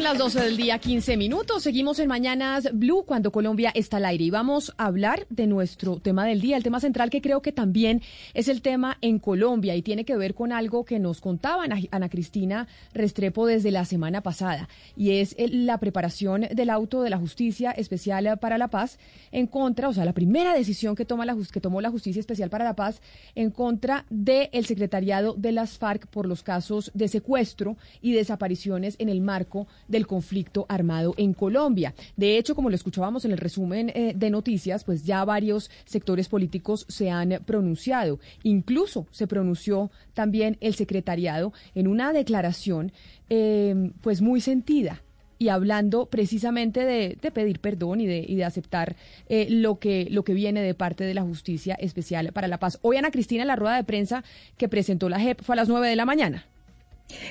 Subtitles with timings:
[0.00, 1.62] Son las 12 del día, 15 minutos.
[1.62, 5.96] Seguimos en Mañanas Blue cuando Colombia está al aire y vamos a hablar de nuestro
[5.96, 8.00] tema del día, el tema central que creo que también
[8.32, 12.08] es el tema en Colombia y tiene que ver con algo que nos contaba Ana
[12.08, 17.70] Cristina Restrepo desde la semana pasada y es la preparación del auto de la Justicia
[17.70, 18.98] Especial para la Paz
[19.32, 22.48] en contra, o sea, la primera decisión que, toma la, que tomó la Justicia Especial
[22.48, 23.02] para la Paz
[23.34, 29.10] en contra del secretariado de las FARC por los casos de secuestro y desapariciones en
[29.10, 31.94] el marco del conflicto armado en Colombia.
[32.16, 36.28] De hecho, como lo escuchábamos en el resumen eh, de noticias, pues ya varios sectores
[36.28, 38.18] políticos se han pronunciado.
[38.42, 42.92] Incluso se pronunció también el secretariado en una declaración
[43.28, 45.02] eh, pues muy sentida
[45.40, 48.94] y hablando precisamente de, pedir perdón y de, y de aceptar
[49.28, 52.78] eh, lo, que, lo que viene de parte de la Justicia Especial para la Paz.
[52.82, 54.22] Hoy Ana Cristina, la rueda de prensa
[54.58, 56.44] que presentó la JEP fue a las nueve de la mañana.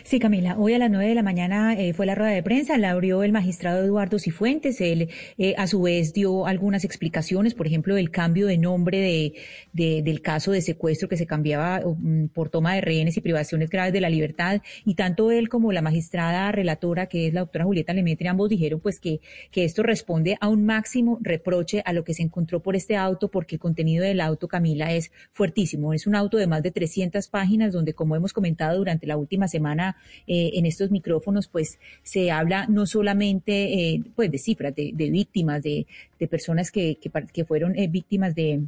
[0.03, 2.77] Sí, Camila, hoy a las nueve de la mañana eh, fue la rueda de prensa,
[2.77, 7.67] la abrió el magistrado Eduardo Cifuentes, él eh, a su vez dio algunas explicaciones, por
[7.67, 9.33] ejemplo, del cambio de nombre
[9.73, 13.69] de, del caso de secuestro que se cambiaba mm, por toma de rehenes y privaciones
[13.69, 17.65] graves de la libertad, y tanto él como la magistrada relatora, que es la doctora
[17.65, 19.21] Julieta Lemetre, ambos dijeron pues que,
[19.51, 23.29] que esto responde a un máximo reproche a lo que se encontró por este auto,
[23.29, 27.27] porque el contenido del auto, Camila, es fuertísimo, es un auto de más de 300
[27.29, 29.68] páginas, donde como hemos comentado durante la última semana,
[30.27, 35.61] eh, en estos micrófonos, pues se habla no solamente eh, pues de cifras de, víctimas,
[35.63, 35.85] de,
[36.29, 38.61] personas que, que, fueron eh, víctimas de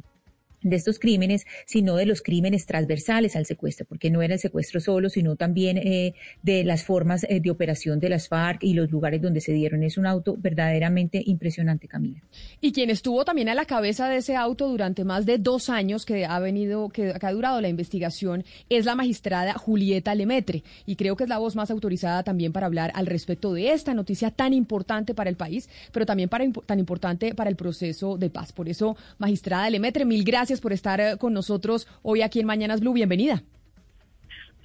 [0.62, 4.80] de estos crímenes, sino de los crímenes transversales al secuestro, porque no era el secuestro
[4.80, 8.90] solo, sino también eh, de las formas eh, de operación de las FARC y los
[8.90, 9.82] lugares donde se dieron.
[9.82, 12.20] Es un auto verdaderamente impresionante, Camila.
[12.60, 16.04] Y quien estuvo también a la cabeza de ese auto durante más de dos años
[16.04, 20.62] que ha venido, que, ha durado la investigación, es la magistrada Julieta Lemetre.
[20.86, 23.94] Y creo que es la voz más autorizada también para hablar al respecto de esta
[23.94, 28.30] noticia tan importante para el país, pero también para, tan importante para el proceso de
[28.30, 28.52] paz.
[28.52, 32.80] Por eso, magistrada Lemetre, mil gracias por estar eh, con nosotros hoy aquí en Mañanas
[32.80, 32.92] Blue.
[32.92, 33.42] Bienvenida.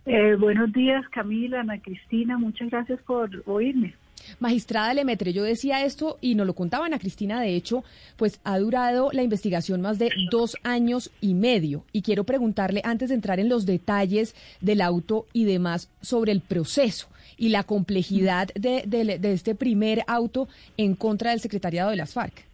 [0.06, 2.38] Eh, buenos días, Camila, Ana Cristina.
[2.38, 3.94] Muchas gracias por oírme.
[4.40, 7.84] Magistrada Lemetre, yo decía esto y nos lo contaba Ana Cristina, de hecho,
[8.16, 11.84] pues ha durado la investigación más de dos años y medio.
[11.92, 16.42] Y quiero preguntarle, antes de entrar en los detalles del auto y demás, sobre el
[16.42, 20.48] proceso y la complejidad de, de este primer auto
[20.78, 22.47] en contra del secretariado de las FARC.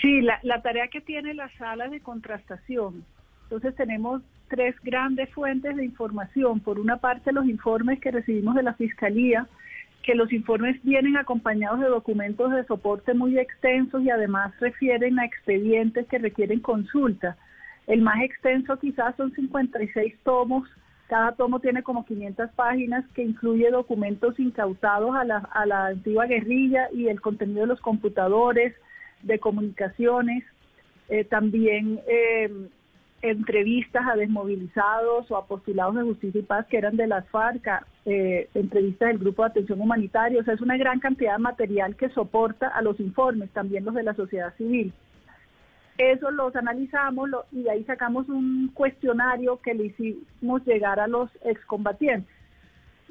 [0.00, 3.04] Sí, la, tarea que tiene la sala de contrastación.
[3.44, 6.60] Entonces tenemos tres grandes fuentes de información.
[6.60, 9.48] Por una parte, los informes que recibimos de la Fiscalía,
[10.02, 15.24] que los informes vienen acompañados de documentos de soporte muy extensos y además refieren a
[15.24, 17.36] expedientes que requieren consulta.
[17.86, 20.68] El más extenso quizás son 56 tomos.
[21.08, 26.26] Cada tomo tiene como 500 páginas que incluye documentos incautados a la, a la antigua
[26.26, 28.74] guerrilla y el contenido de los computadores,
[29.22, 30.44] de comunicaciones,
[31.08, 32.50] eh, también eh,
[33.22, 37.66] entrevistas a desmovilizados o a postulados de justicia y paz que eran de las FARC,
[38.04, 41.96] eh, entrevistas del Grupo de Atención Humanitaria, o sea, es una gran cantidad de material
[41.96, 44.92] que soporta a los informes, también los de la sociedad civil.
[45.98, 51.28] Eso los analizamos y de ahí sacamos un cuestionario que le hicimos llegar a los
[51.44, 52.32] excombatientes.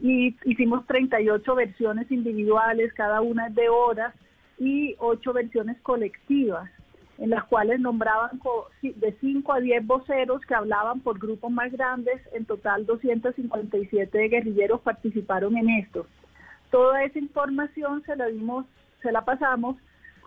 [0.02, 4.14] Y hicimos 38 versiones individuales, cada una de horas,
[4.58, 6.70] y ocho versiones colectivas
[7.18, 8.40] en las cuales nombraban
[8.82, 12.22] de 5 a 10 voceros que hablaban por grupos más grandes.
[12.34, 16.06] En total, 257 guerrilleros participaron en esto.
[16.70, 18.66] Toda esa información se la dimos,
[19.02, 19.78] se la pasamos.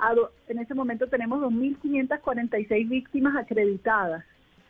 [0.01, 0.15] A
[0.49, 4.25] en ese momento tenemos 2.546 víctimas acreditadas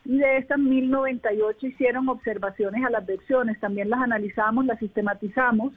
[0.04, 3.60] y de estas 1.098 hicieron observaciones a las versiones.
[3.60, 5.72] También las analizamos, las sistematizamos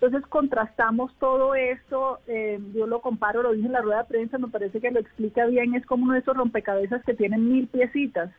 [0.00, 4.38] entonces contrastamos todo esto, eh, yo lo comparo, lo dije en la rueda de prensa,
[4.38, 7.66] me parece que lo explica bien, es como uno de esos rompecabezas que tienen mil
[7.66, 8.30] piecitas,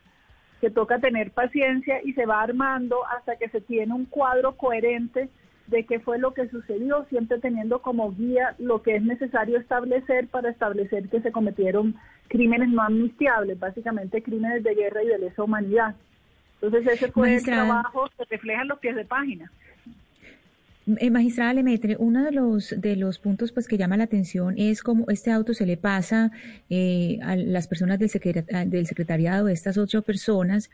[0.61, 5.27] que toca tener paciencia y se va armando hasta que se tiene un cuadro coherente
[5.67, 10.29] de qué fue lo que sucedió, siempre teniendo como guía lo que es necesario establecer
[10.29, 11.95] para establecer que se cometieron
[12.29, 15.93] crímenes no amnistiables, básicamente crímenes de guerra y de lesa humanidad.
[16.61, 19.51] Entonces ese fue el trabajo que refleja los pies de página.
[20.97, 24.81] Eh, magistrada Lemetre, uno de los de los puntos pues que llama la atención es
[24.81, 26.31] cómo este auto se le pasa
[26.69, 28.09] eh, a las personas del,
[28.69, 30.69] del secretariado, estas ocho personas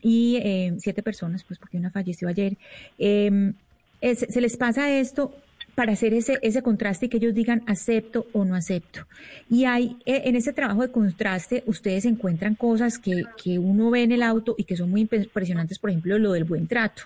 [0.00, 2.56] y eh, siete personas, pues porque una falleció ayer.
[2.98, 3.54] Em,
[4.00, 5.32] se les pasa esto
[5.76, 9.06] para hacer ese, ese contraste y que ellos digan acepto o no acepto.
[9.48, 14.10] Y hay, en ese trabajo de contraste, ustedes encuentran cosas que, que uno ve en
[14.10, 17.04] el auto y que son muy impresionantes, por ejemplo, lo del buen trato.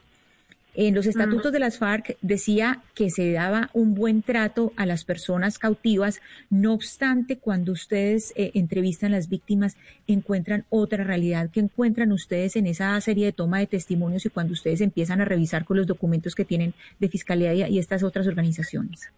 [0.79, 5.05] En los estatutos de las FARC decía que se daba un buen trato a las
[5.05, 6.21] personas cautivas,
[6.51, 12.57] no obstante, cuando ustedes eh, entrevistan a las víctimas, encuentran otra realidad que encuentran ustedes
[12.57, 15.87] en esa serie de toma de testimonios y cuando ustedes empiezan a revisar con los
[15.87, 19.09] documentos que tienen de Fiscalía y estas otras organizaciones.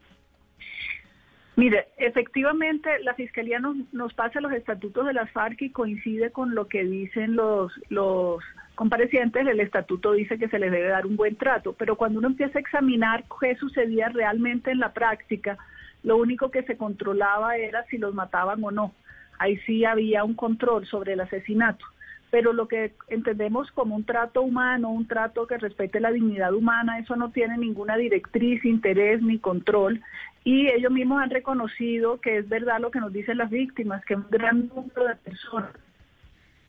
[1.59, 6.55] Mire, efectivamente la Fiscalía nos, nos pasa los estatutos de las FARC y coincide con
[6.55, 8.45] lo que dicen los, los
[8.77, 12.29] comparecientes, el estatuto dice que se les debe dar un buen trato, pero cuando uno
[12.29, 15.59] empieza a examinar qué sucedía realmente en la práctica,
[16.05, 18.95] lo único que se controlaba era si los mataban o no.
[19.41, 21.85] Ahí sí había un control sobre el asesinato
[22.31, 26.99] pero lo que entendemos como un trato humano, un trato que respete la dignidad humana,
[26.99, 30.03] eso no tiene ninguna directriz, interés ni control.
[30.45, 34.15] Y ellos mismos han reconocido que es verdad lo que nos dicen las víctimas, que
[34.15, 35.73] un gran número de personas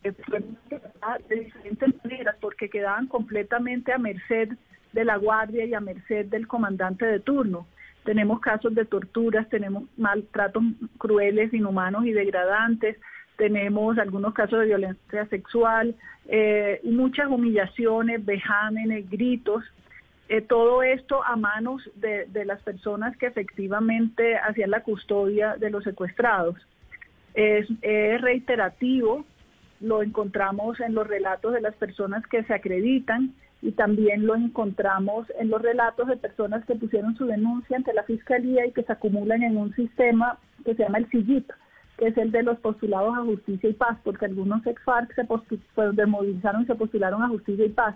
[0.02, 4.50] de diferentes maneras, porque quedaban completamente a merced
[4.92, 7.66] de la guardia y a merced del comandante de turno.
[8.04, 10.62] Tenemos casos de torturas, tenemos maltratos
[10.96, 12.96] crueles, inhumanos y degradantes,
[13.40, 15.94] tenemos algunos casos de violencia sexual,
[16.28, 19.64] eh, muchas humillaciones, vejámenes, gritos,
[20.28, 25.84] eh, todo esto a manos de, las personas que efectivamente hacían la custodia de los
[25.84, 26.54] secuestrados.
[27.32, 27.66] Es,
[28.20, 29.24] reiterativo,
[29.80, 33.32] lo encontramos en los relatos de las personas que se acreditan
[33.62, 38.02] y también lo encontramos en los relatos de personas que pusieron su denuncia ante la
[38.02, 41.50] fiscalía y que se acumulan en un sistema que se llama el SIGIP,
[42.00, 45.42] que es el de los postulados a justicia y paz, porque algunos ex-FARC se pues,
[45.92, 47.94] desmovilizaron y se postularon a justicia y paz.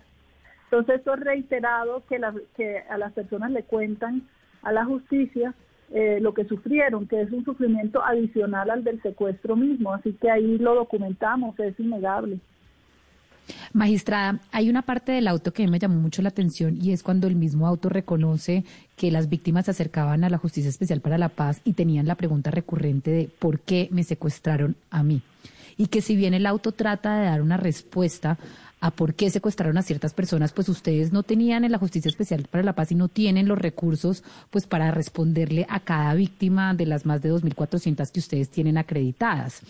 [0.65, 2.21] Entonces, esto es reiterado que,
[2.55, 4.23] que a las personas le cuentan
[4.63, 5.55] a la justicia
[5.91, 9.95] eh, lo que sufrieron, que es un sufrimiento adicional al del secuestro mismo.
[9.95, 12.41] Así que ahí lo documentamos, es innegable.
[13.73, 17.27] Magistrada, hay una parte del auto que me llamó mucho la atención y es cuando
[17.27, 18.65] el mismo auto reconoce
[18.97, 22.15] que las víctimas se acercaban a la Justicia Especial para la Paz y tenían la
[22.15, 25.23] pregunta recurrente de ¿por qué me secuestraron a mí?
[25.77, 28.39] Y que si bien el auto trata de dar una respuesta
[28.81, 32.47] a por qué secuestraron a ciertas personas, pues ustedes no tenían en la Justicia Especial
[32.51, 36.87] para la Paz y no tienen los recursos pues para responderle a cada víctima de
[36.87, 39.63] las más de 2.400 que ustedes tienen acreditadas.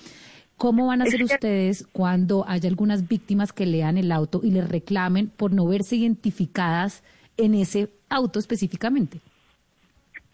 [0.57, 4.69] ¿Cómo van a hacer ustedes cuando haya algunas víctimas que lean el auto y les
[4.69, 7.03] reclamen por no verse identificadas
[7.37, 9.21] en ese auto específicamente?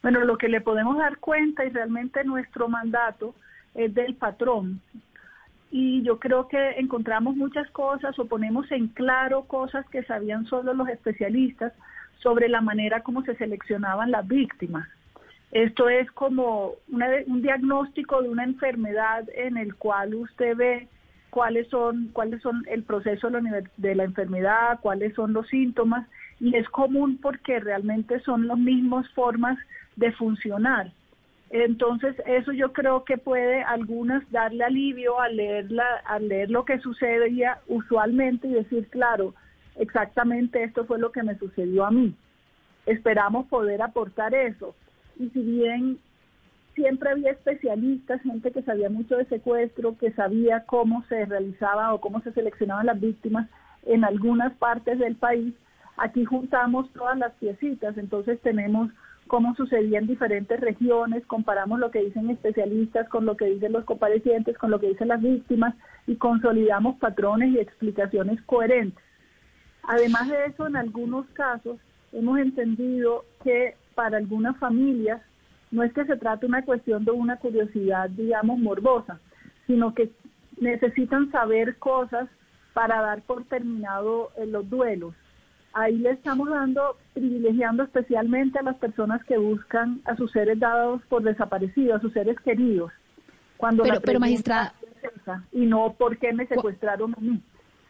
[0.02, 3.34] Bueno, lo que le podemos dar cuenta y realmente nuestro mandato
[3.74, 4.80] es del patrón.
[5.70, 10.74] Y yo creo que encontramos muchas cosas o ponemos en claro cosas que sabían solo
[10.74, 11.72] los especialistas
[12.22, 14.88] sobre la manera como se seleccionaban las víctimas.
[15.52, 20.88] Esto es como un diagnóstico de una enfermedad en el cual usted ve
[21.30, 23.30] cuáles son cuáles son el proceso
[23.76, 26.06] de la enfermedad, cuáles son los síntomas
[26.38, 29.58] y es común porque realmente son las mismas formas
[29.96, 30.92] de funcionar.
[31.50, 35.66] Entonces, eso yo creo que puede algunas darle alivio al leer,
[36.06, 39.34] al leer lo que sucedía usualmente y decir, claro,
[39.74, 42.14] exactamente esto fue lo que me sucedió a mí.
[42.86, 44.76] Esperamos poder aportar eso
[45.18, 45.98] y si bien
[46.74, 52.00] siempre había especialistas, gente que sabía mucho de secuestro, que sabía cómo se realizaba o
[52.00, 53.48] cómo se seleccionaban las víctimas
[53.84, 55.54] en algunas partes del país,
[55.96, 58.90] aquí juntamos todas las piecitas, entonces tenemos
[59.26, 63.84] cómo sucedía en diferentes regiones, comparamos lo que dicen especialistas con lo que dicen los
[63.84, 65.74] comparecientes, con lo que dicen las víctimas
[66.06, 69.04] y consolidamos patrones y explicaciones coherentes.
[69.84, 71.78] Además de eso, en algunos casos
[72.12, 75.20] hemos entendido que para algunas familias
[75.70, 79.20] no es que se trate una cuestión de una curiosidad, digamos, morbosa,
[79.66, 80.10] sino que
[80.58, 82.28] necesitan saber cosas
[82.72, 85.14] para dar por terminado eh, los duelos.
[85.72, 91.00] Ahí le estamos dando, privilegiando especialmente a las personas que buscan a sus seres dados
[91.08, 92.90] por desaparecidos, a sus seres queridos.
[93.56, 94.74] Cuando pero, pero magistrada...
[95.52, 97.40] y no por qué me secuestraron a mí.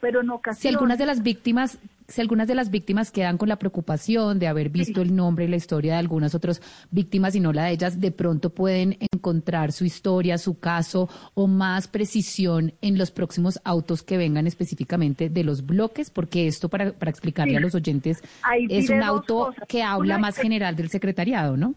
[0.00, 0.62] Pero en ocasiones...
[0.62, 1.78] Si algunas de las víctimas
[2.10, 5.48] si algunas de las víctimas quedan con la preocupación de haber visto el nombre y
[5.48, 9.70] la historia de algunas otras víctimas y no la de ellas, de pronto pueden encontrar
[9.70, 15.44] su historia, su caso o más precisión en los próximos autos que vengan específicamente de
[15.44, 18.22] los bloques, porque esto para, para explicarle a los oyentes
[18.68, 21.74] es un auto que habla más general del secretariado, ¿no?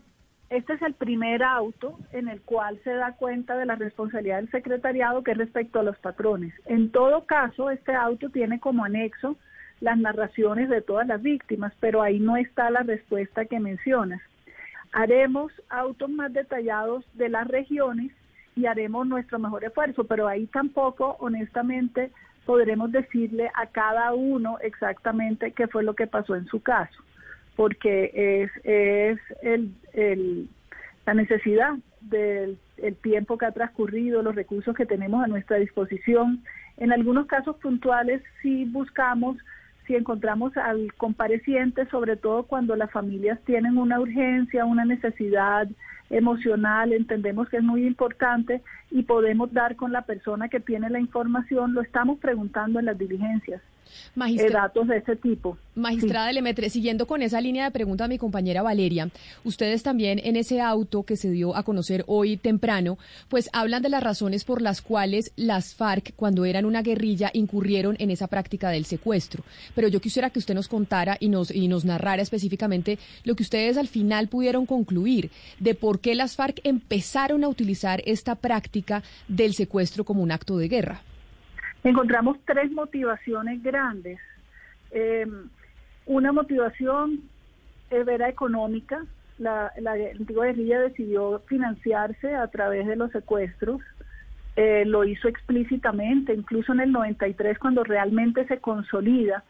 [0.54, 4.52] Este es el primer auto en el cual se da cuenta de la responsabilidad del
[4.52, 6.54] secretariado que es respecto a los patrones.
[6.68, 9.36] En todo caso, este auto tiene como anexo
[9.82, 14.22] las narraciones de todas las víctimas, pero ahí no está la respuesta que mencionas.
[14.92, 18.12] Haremos autos más detallados de las regiones
[18.56, 22.12] y haremos nuestro mejor esfuerzo, pero ahí tampoco, honestamente,
[22.46, 27.04] podremos decirle a cada uno exactamente qué fue lo que pasó en su caso
[27.56, 28.12] porque
[28.44, 30.50] es, es el,
[31.06, 32.58] la necesidad del
[33.02, 36.44] tiempo que ha transcurrido, los recursos que tenemos a nuestra disposición.
[36.78, 39.38] En algunos casos puntuales sí buscamos,
[39.86, 45.68] si encontramos al compareciente, sobre todo cuando las familias tienen una urgencia, una necesidad
[46.10, 48.62] emocional, entendemos que es muy importante
[48.94, 52.98] y podemos dar con la persona que tiene la información, lo estamos preguntando en las
[52.98, 53.62] diligencias.
[54.16, 55.58] Eh, datos de ese tipo.
[55.76, 59.10] Magistrada Lemetre, siguiendo con esa línea de pregunta a mi compañera Valeria,
[59.44, 63.90] ustedes también en ese auto que se dio a conocer hoy temprano, pues hablan de
[63.90, 68.70] las razones por las cuales las FARC, cuando eran una guerrilla, incurrieron en esa práctica
[68.70, 69.44] del secuestro.
[69.74, 73.44] Pero yo quisiera que usted nos contara y nos, y nos narrara específicamente lo que
[73.44, 78.83] ustedes al final pudieron concluir de por qué las FARC empezaron a utilizar esta práctica
[79.28, 81.02] del secuestro como un acto de guerra.
[81.84, 84.20] Encontramos tres motivaciones grandes.
[84.92, 85.28] Eh,
[86.06, 87.22] una motivación
[87.90, 89.06] era económica.
[89.38, 89.72] La,
[90.18, 93.82] antigua guerrilla decidió financiarse a través de los secuestros.
[94.56, 99.44] Eh, lo hizo explícitamente, incluso en el 93, cuando realmente se consolida,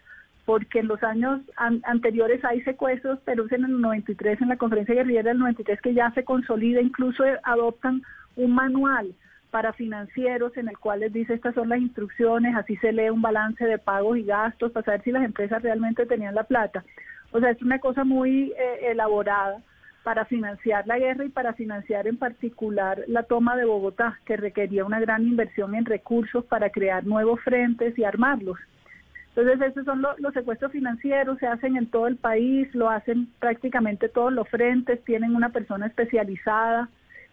[0.46, 1.42] porque en los años
[1.84, 5.94] anteriores hay secuestros, pero es en el 93, en la conferencia guerrillera del 93, que
[5.94, 8.02] ya se consolida, incluso adoptan
[8.36, 9.14] un manual
[9.54, 13.22] para financieros en el cual les dice estas son las instrucciones, así se lee un
[13.22, 16.84] balance de pagos y gastos para saber si las empresas realmente tenían la plata.
[17.32, 19.62] O sea, es una cosa muy eh, elaborada
[20.04, 24.86] para financiar la guerra y para financiar en particular la toma de Bogotá, que requería
[24.86, 28.58] una gran inversión en recursos para crear nuevos frentes y armarlos.
[29.36, 34.10] Entonces, esos son los secuestros financieros, se hacen en todo el país, lo hacen prácticamente
[34.10, 36.90] todos los frentes, tienen una persona especializada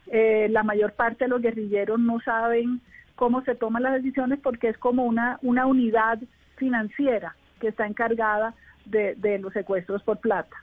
[0.07, 2.80] eh, la mayor parte de los guerrilleros no saben
[3.14, 6.19] cómo se toman las decisiones porque es como una, una unidad
[6.57, 8.54] financiera que está encargada
[8.87, 10.57] de, de los secuestros por plata.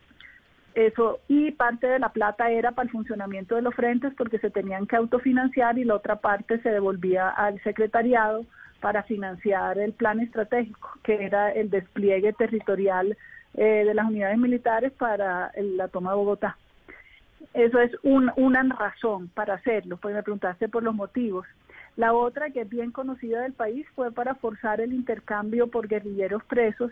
[0.73, 4.51] Eso, y parte de la plata era para el funcionamiento de los frentes porque se
[4.51, 8.45] tenían que autofinanciar y la otra parte se devolvía al secretariado
[8.79, 13.17] para financiar el plan estratégico, que era el despliegue territorial
[13.55, 16.57] eh, de las unidades militares para la toma de Bogotá.
[17.57, 21.47] Eso es una razón para hacerlo, pues me preguntaste por los motivos.
[21.95, 26.43] La otra, que es bien conocida del país, fue para forzar el intercambio por guerrilleros
[26.43, 26.91] presos,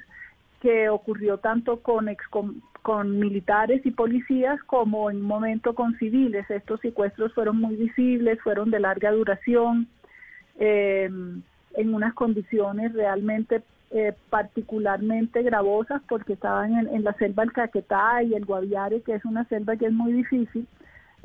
[0.62, 2.10] que ocurrió tanto con,
[2.81, 6.50] con, militares y policías como en un momento con civiles.
[6.50, 9.88] Estos secuestros fueron muy visibles, fueron de larga duración,
[10.57, 11.07] eh,
[11.75, 13.62] en unas condiciones realmente
[13.92, 19.25] eh, particularmente gravosas porque estaban en, la selva del Caquetá y el Guaviare, que es
[19.25, 20.68] una selva que es muy difícil,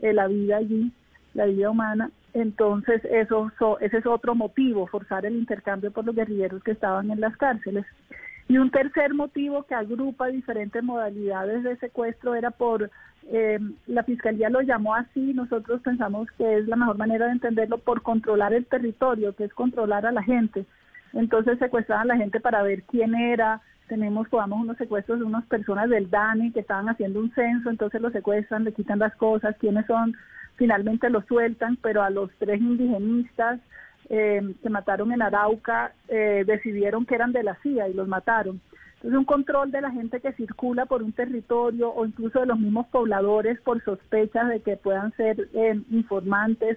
[0.03, 0.93] eh, la vida allí,
[1.35, 2.11] la vida humana.
[2.33, 3.51] Entonces, eso,
[3.81, 7.85] ese es otro motivo, forzar el intercambio por los guerrilleros que estaban en las cárceles.
[8.49, 12.91] Y un tercer motivo que agrupa diferentes modalidades de secuestro era por,
[13.29, 17.79] eh, la Fiscalía lo llamó así, nosotros pensamos que es la mejor manera de entenderlo,
[17.79, 20.67] por controlar el territorio, que es controlar a la gente.
[21.13, 23.61] Entonces secuestraban a la gente para ver quién era.
[23.89, 28.01] Tenemos, jugamos unos secuestros de unas personas del DANI que estaban haciendo un censo, entonces
[28.01, 30.15] los secuestran, le quitan las cosas, quiénes son,
[30.57, 33.59] finalmente los sueltan, pero a los tres indigenistas
[34.09, 38.61] eh, que mataron en Arauca eh, decidieron que eran de la CIA y los mataron.
[38.97, 42.59] Entonces un control de la gente que circula por un territorio o incluso de los
[42.59, 46.77] mismos pobladores por sospechas de que puedan ser eh, informantes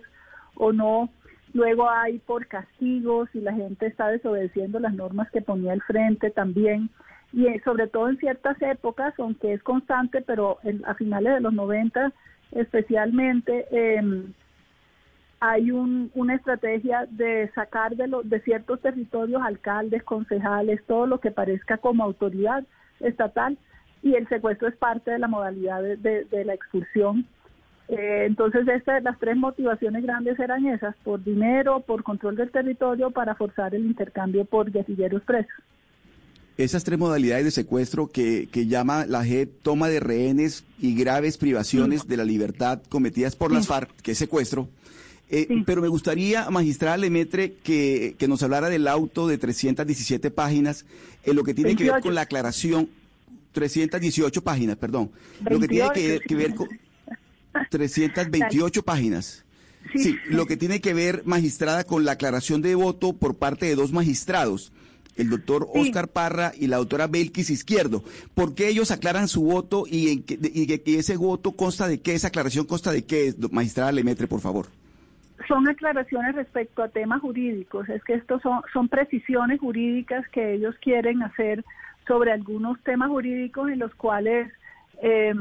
[0.55, 1.09] o no
[1.53, 6.31] Luego hay por castigos y la gente está desobedeciendo las normas que ponía el frente
[6.31, 6.89] también.
[7.31, 11.53] Y eh, sobre todo en ciertas épocas, aunque es constante, pero a finales de los
[11.53, 12.11] 90
[12.51, 14.33] especialmente, em,
[15.39, 21.77] hay una estrategia de sacar de, de ciertos territorios alcaldes, concejales, todo lo que parezca
[21.77, 22.63] como autoridad
[22.99, 23.57] estatal
[24.01, 27.25] y el secuestro es parte de la modalidad de la expulsión
[27.89, 33.11] eh, entonces, estas, las tres motivaciones grandes eran esas, por dinero, por control del territorio,
[33.11, 35.51] para forzar el intercambio por guerrilleros presos.
[36.57, 41.37] esas tres modalidades de secuestro que, que llama la JEP toma de rehenes y graves
[41.37, 44.69] privaciones de la libertad cometidas por las FARC, que es secuestro.
[45.29, 50.85] Eh, pero me gustaría, magistrada Lemetre, que, que, nos hablara del auto de 317 páginas,
[51.23, 52.87] en lo que tiene que ver con la aclaración,
[53.53, 55.11] 318 páginas, perdón,
[55.49, 56.67] lo que tiene que, que ver con
[57.69, 59.45] 328 páginas.
[59.95, 63.75] Sí, lo que tiene que ver, magistrada, con la aclaración de voto por parte de
[63.75, 64.71] dos magistrados,
[65.17, 68.03] el doctor Oscar Parra y la doctora Belkis Izquierdo.
[68.33, 70.39] ¿Por qué ellos aclaran su voto y, en que,
[70.85, 74.67] y ese voto consta de qué, esa aclaración consta de qué, magistrada Lemetre, por favor?
[75.47, 80.75] Son aclaraciones respecto a temas jurídicos, es que estos son, son precisiones jurídicas que ellos
[80.81, 81.65] quieren hacer
[82.07, 84.51] sobre algunos temas jurídicos en los cuales
[85.01, 85.33] eh,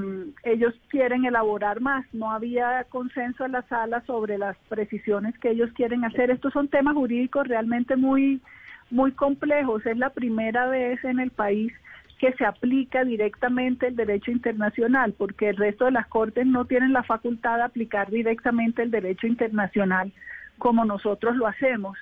[0.44, 2.04] ellos quieren elaborar más.
[2.12, 6.30] No había consenso en la sala sobre las precisiones que ellos quieren hacer.
[6.30, 8.40] Estos son temas jurídicos realmente muy,
[8.90, 9.84] muy complejos.
[9.86, 11.72] Es la primera vez en el país
[12.18, 16.92] que se aplica directamente el derecho internacional, porque el resto de las cortes no tienen
[16.92, 20.12] la facultad de aplicar directamente el derecho internacional
[20.58, 21.98] como nosotros lo hacemos.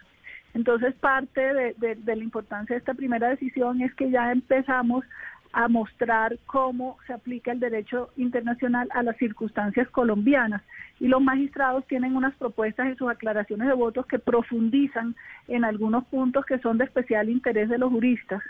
[0.52, 5.04] Entonces, parte de, de la importancia de esta primera decisión es que ya empezamos
[5.52, 10.62] a mostrar cómo se aplica el derecho internacional a las circunstancias colombianas.
[11.00, 15.16] Y los magistrados tienen unas propuestas en sus aclaraciones de votos que profundizan
[15.48, 18.42] en algunos puntos que son de especial interés de los juristas.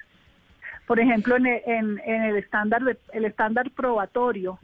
[0.87, 4.59] Por ejemplo, en el, estándar, el estándar probatorio.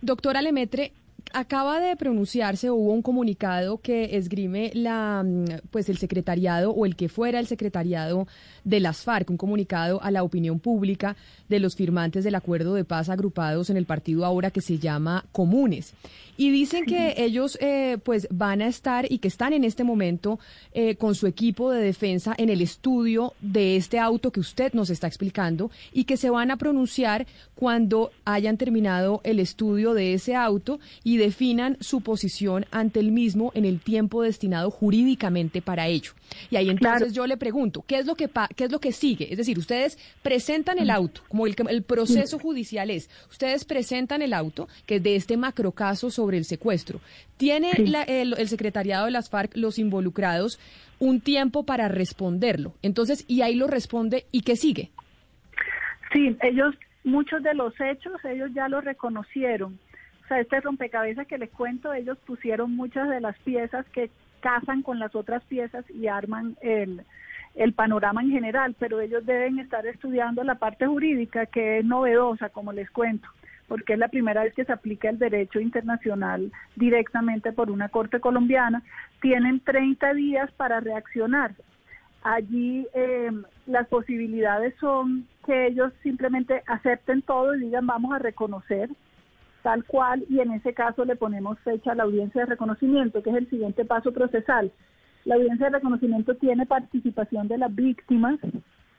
[0.00, 0.92] Doctora Lemetre,
[1.32, 6.96] acaba de pronunciarse, hubo un comunicado que esgrime la, mm, pues el secretariado o el
[6.96, 8.26] que fuera el secretariado
[8.64, 11.16] de las FARC, un comunicado a la opinión pública
[11.48, 15.24] de los firmantes del acuerdo de paz agrupados en el partido ahora que se llama
[15.32, 15.94] Comunes.
[16.36, 20.40] Y dicen que ellos eh, pues van a estar y que están en este momento
[20.72, 24.88] eh, con su equipo de defensa en el estudio de este auto que usted nos
[24.88, 30.34] está explicando y que se van a pronunciar cuando hayan terminado el estudio de ese
[30.34, 36.12] auto y definan su posición ante el mismo en el tiempo destinado jurídicamente para ello.
[36.50, 39.28] Y ahí entonces yo le pregunto, ¿qué es lo que qué es lo que sigue?
[39.30, 44.32] Es decir, ustedes presentan el auto, como el, el proceso judicial es, ustedes presentan el
[44.32, 47.00] auto que de este macrocaso sobre el secuestro.
[47.36, 50.60] ¿Tiene el, el secretariado de las FARC, los involucrados,
[50.98, 52.74] un tiempo para responderlo?
[52.82, 54.90] Entonces, y ahí lo responde, ¿y qué sigue?
[56.12, 59.78] Sí, ellos, muchos de los hechos, ellos ya lo reconocieron.
[60.40, 65.14] Este rompecabezas que les cuento, ellos pusieron muchas de las piezas que casan con las
[65.14, 67.02] otras piezas y arman el,
[67.54, 72.48] el panorama en general, pero ellos deben estar estudiando la parte jurídica que es novedosa,
[72.48, 73.28] como les cuento
[73.72, 78.20] porque es la primera vez que se aplica el derecho internacional directamente por una corte
[78.20, 78.82] colombiana,
[79.22, 81.52] tienen 30 días para reaccionar.
[82.22, 83.30] Allí eh,
[83.66, 88.90] las posibilidades son que ellos simplemente acepten todo y digan vamos a reconocer
[89.62, 93.30] tal cual y en ese caso le ponemos fecha a la audiencia de reconocimiento, que
[93.30, 94.70] es el siguiente paso procesal.
[95.24, 98.38] La audiencia de reconocimiento tiene participación de las víctimas,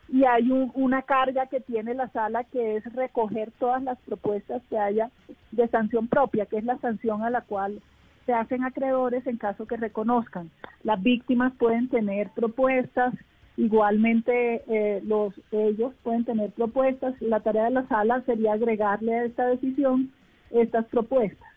[0.09, 4.77] y hay una carga que tiene la sala que es recoger todas las propuestas que
[4.77, 5.09] haya
[5.51, 7.81] de sanción propia, que es la sanción a la cual
[8.27, 10.51] se hacen acreedores en caso que reconozcan.
[10.83, 13.15] Las víctimas pueden tener propuestas,
[13.57, 17.19] igualmente eh, los ellos pueden tener propuestas.
[17.19, 20.11] La tarea de la sala sería agregarle a esta decisión
[20.53, 21.49] estas propuestas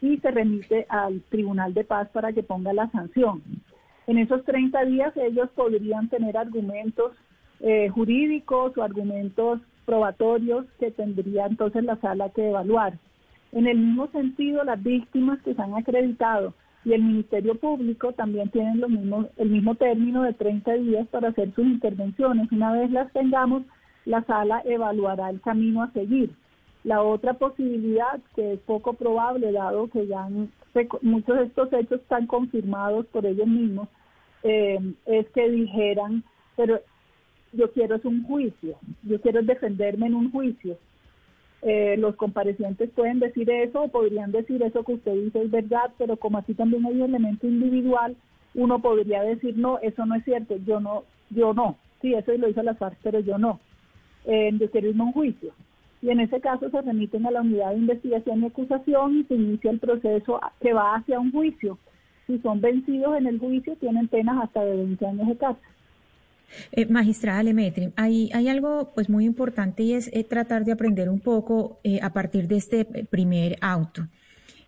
[0.00, 3.42] y se remite al Tribunal de Paz para que ponga la sanción.
[4.06, 7.12] En esos 30 días ellos podrían tener argumentos
[7.60, 12.98] eh, jurídicos o argumentos probatorios que tendría entonces la sala que evaluar.
[13.52, 18.50] En el mismo sentido, las víctimas que se han acreditado y el Ministerio Público también
[18.50, 18.82] tienen
[19.36, 22.52] el mismo término de 30 días para hacer sus intervenciones.
[22.52, 23.62] Una vez las tengamos,
[24.04, 26.30] la sala evaluará el camino a seguir.
[26.88, 30.26] La otra posibilidad, que es poco probable, dado que ya
[31.02, 33.88] muchos de estos hechos están confirmados por ellos mismos,
[34.42, 36.24] eh, es que dijeran,
[36.56, 36.80] pero
[37.52, 40.78] yo quiero es un juicio, yo quiero defenderme en un juicio.
[41.60, 45.90] Eh, los comparecientes pueden decir eso o podrían decir eso que usted dice es verdad,
[45.98, 48.16] pero como así también hay un elemento individual,
[48.54, 52.48] uno podría decir no, eso no es cierto, yo no, yo no, sí, eso lo
[52.48, 53.60] hizo la FARC, pero yo no.
[54.24, 55.52] Yo quiero irme a un juicio.
[56.00, 59.34] Y en ese caso se remiten a la unidad de investigación y acusación y se
[59.34, 61.78] inicia el proceso que va hacia un juicio.
[62.26, 65.62] Si son vencidos en el juicio, tienen penas hasta de 20 años de cárcel.
[66.72, 71.10] Eh, magistrada Lemetri, hay, hay algo pues muy importante y es eh, tratar de aprender
[71.10, 74.06] un poco eh, a partir de este primer auto.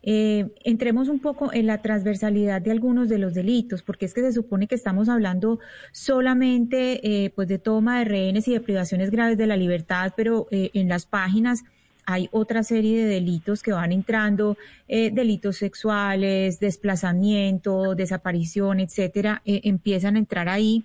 [0.02, 4.22] Eh, entremos un poco en la transversalidad de algunos de los delitos, porque es que
[4.22, 5.60] se supone que estamos hablando
[5.92, 10.46] solamente eh, pues de toma de rehenes y de privaciones graves de la libertad, pero
[10.50, 11.64] eh, en las páginas
[12.06, 14.56] hay otra serie de delitos que van entrando,
[14.88, 20.84] delitos sexuales, desplazamiento, desaparición, etcétera, empiezan a entrar ahí.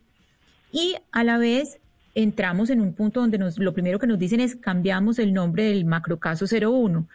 [0.72, 1.80] Y a la vez
[2.14, 5.64] entramos en un punto donde nos, lo primero que nos dicen es cambiamos el nombre
[5.64, 7.08] del macrocaso 01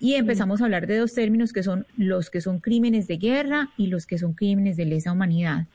[0.00, 3.70] y empezamos a hablar de dos términos que son los que son crímenes de guerra
[3.76, 5.66] y los que son crímenes de lesa humanidad.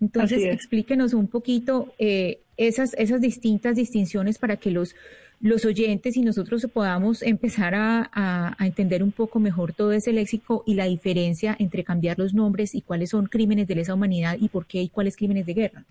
[0.00, 4.94] Entonces, explíquenos un poquito eh, esas, esas distintas distinciones para que los,
[5.40, 10.62] los oyentes y nosotros podamos empezar a, a, entender un poco mejor todo ese léxico
[10.66, 14.48] y la diferencia entre cambiar los nombres y cuáles son crímenes de lesa humanidad y
[14.48, 15.84] por qué y cuáles crímenes de guerra.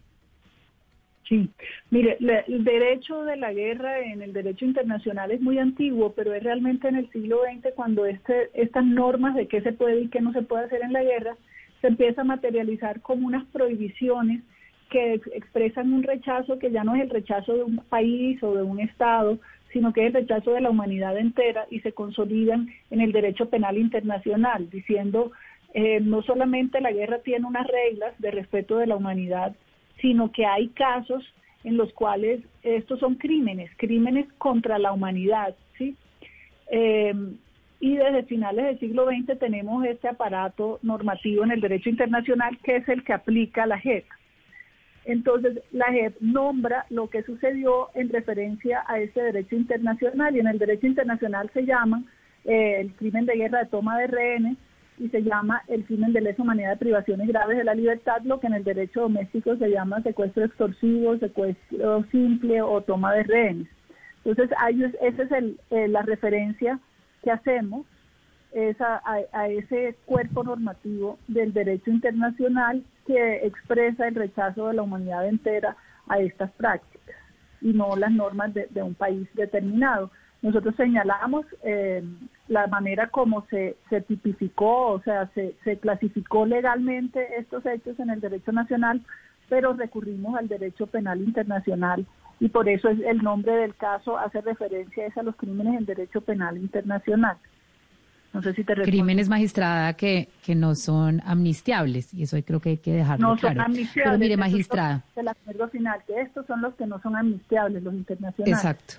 [1.32, 1.50] Sí,
[1.92, 6.44] mire, el derecho de la guerra en el derecho internacional es muy antiguo, pero es
[6.44, 10.20] realmente en el siglo XX cuando este, estas normas de qué se puede y qué
[10.20, 11.38] no se puede hacer en la guerra
[11.80, 14.44] se empieza a materializar como unas prohibiciones
[14.90, 18.64] que expresan un rechazo que ya no es el rechazo de un país o de
[18.64, 19.40] un Estado,
[19.72, 23.50] sino que es el rechazo de la humanidad entera y se consolidan en el derecho
[23.50, 25.32] penal internacional, diciendo
[25.74, 29.56] eh, no solamente la guerra tiene unas reglas de respeto de la humanidad,
[30.02, 31.24] sino que hay casos
[31.64, 35.96] en los cuales estos son crímenes, crímenes contra la humanidad, ¿sí?
[36.72, 37.14] Eh,
[37.80, 42.78] y desde finales del siglo XX tenemos este aparato normativo en el derecho internacional que
[42.78, 44.06] es el que aplica la JEP.
[45.06, 50.48] Entonces, la JEP nombra lo que sucedió en referencia a ese derecho internacional y en
[50.48, 52.04] el derecho internacional se llama
[52.46, 54.58] eh, el crimen de guerra de toma de rehenes,
[55.02, 58.40] y se llama el crimen de lesa humanidad de privaciones graves de la libertad, lo
[58.40, 63.68] que en el derecho doméstico se llama secuestro extorsivo, secuestro simple o toma de rehenes.
[64.24, 64.56] Entonces,
[65.02, 66.80] esa es el, eh, la referencia
[67.24, 67.88] que hacemos
[68.52, 69.02] es a,
[69.48, 75.78] ese cuerpo normativo del derecho internacional que expresa el rechazo de la humanidad entera
[76.10, 77.16] a estas prácticas
[77.60, 80.12] y no las normas de un país determinado.
[80.42, 82.04] Nosotros señalamos eh,
[82.48, 88.10] la manera como se, se tipificó, o sea, se, se clasificó legalmente estos hechos en
[88.10, 89.02] el derecho nacional,
[89.50, 92.06] pero recurrimos al derecho penal internacional
[92.40, 96.22] y por eso es el nombre del caso hace referencia a los crímenes en derecho
[96.22, 97.38] penal internacional.
[98.34, 102.70] No sé si te Crímenes, magistrada, que, que no son amnistiables, y eso creo que
[102.70, 103.56] hay que dejarlo no claro.
[103.56, 105.04] Son amnistiables, Pero mire, magistrada.
[105.16, 108.58] El acuerdo final, que estos son los que no son amnistiables, los internacionales.
[108.58, 108.96] Exacto.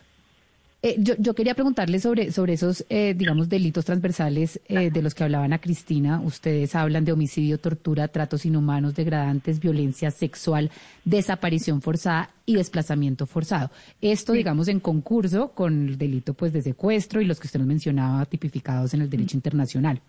[0.84, 5.14] Eh, yo, yo, quería preguntarle sobre, sobre esos, eh, digamos, delitos transversales eh, de los
[5.14, 6.20] que hablaban a Cristina.
[6.20, 10.72] Ustedes hablan de homicidio, tortura, tratos inhumanos, degradantes, violencia sexual,
[11.04, 13.70] desaparición forzada y desplazamiento forzado.
[14.00, 17.68] Esto, digamos, en concurso con el delito pues de secuestro y los que usted nos
[17.68, 20.00] mencionaba tipificados en el derecho internacional.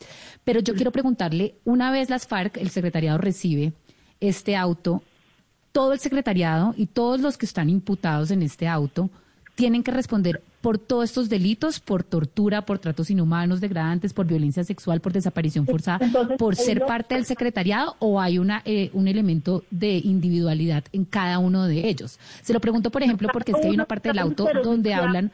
[0.44, 3.74] Pero yo quiero preguntarle, una vez las FARC, el secretariado recibe
[4.20, 5.04] este auto,
[5.72, 9.12] todo el secretariado y todos los que están imputados en este auto
[9.54, 14.64] tienen que responder por todos estos delitos, por tortura, por tratos inhumanos, degradantes, por violencia
[14.64, 16.00] sexual, por desaparición forzada,
[16.38, 21.40] por ser parte del secretariado o hay una eh, un elemento de individualidad en cada
[21.40, 22.18] uno de ellos.
[22.42, 25.34] Se lo pregunto, por ejemplo, porque es que hay una parte del auto donde hablan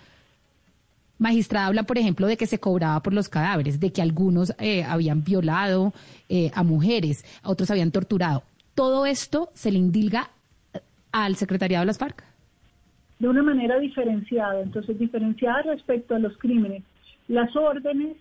[1.20, 4.84] magistrada habla, por ejemplo, de que se cobraba por los cadáveres, de que algunos eh,
[4.84, 5.94] habían violado
[6.28, 8.42] eh, a mujeres, otros habían torturado.
[8.74, 10.32] Todo esto se le indilga
[11.12, 12.29] al secretariado de las FARC
[13.19, 16.84] de una manera diferenciada, entonces diferenciada respecto a los crímenes.
[17.27, 18.15] Las órdenes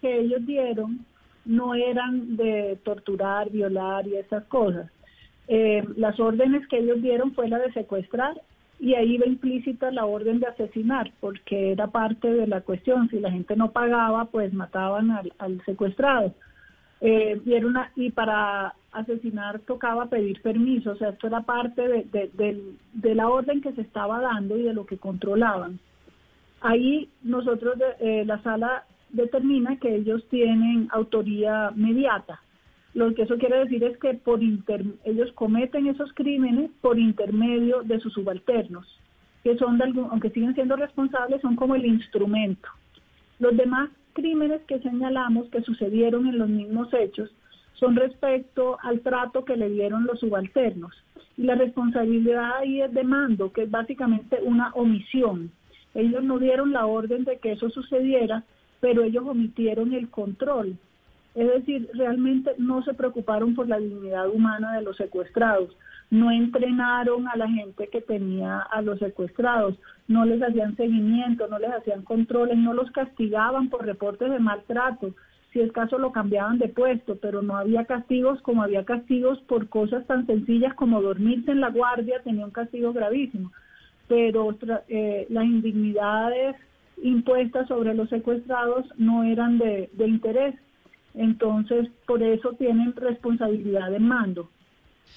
[0.00, 1.04] que ellos dieron
[1.44, 4.90] no eran de torturar, violar y esas cosas.
[5.48, 8.40] Eh, las órdenes que ellos dieron fue la de secuestrar
[8.78, 13.08] y ahí va implícita la orden de asesinar, porque era parte de la cuestión.
[13.08, 16.34] Si la gente no pagaba, pues mataban al, al secuestrado.
[17.04, 23.28] Eh, y, y para asesinar tocaba pedir permiso, o sea, esto era parte de, la
[23.28, 25.80] orden que se estaba dando y de lo que controlaban.
[26.60, 32.40] Ahí nosotros, eh, la sala determina que ellos tienen autoría mediata.
[32.94, 37.98] Lo que eso quiere decir es que por ellos cometen esos crímenes por intermedio de
[37.98, 38.86] sus subalternos,
[39.42, 42.68] que son, de algún, aunque siguen siendo responsables, son como el instrumento.
[43.40, 47.30] Los demás crímenes que señalamos que sucedieron en los mismos hechos
[47.74, 50.92] son respecto al trato que le dieron los subalternos.
[51.36, 55.50] Y la responsabilidad ahí es de mando, que es básicamente una omisión.
[55.94, 58.44] Ellos no dieron la orden de que eso sucediera,
[58.80, 60.76] pero ellos omitieron el control.
[61.34, 65.70] Es decir, realmente no se preocuparon por la dignidad humana de los secuestrados
[66.12, 71.58] no entrenaron a la gente que tenía a los secuestrados, no les hacían seguimiento, no
[71.58, 75.14] les hacían controles, no los castigaban por reportes de maltrato,
[75.54, 79.70] si es caso lo cambiaban de puesto, pero no había castigos como había castigos por
[79.70, 83.50] cosas tan sencillas como dormirse en la guardia, tenía un castigo gravísimo.
[84.06, 84.54] Pero
[84.88, 86.56] eh, las indignidades
[87.02, 90.54] impuestas sobre los secuestrados no eran de, interés.
[91.14, 94.50] Entonces, por eso tienen responsabilidad de mando,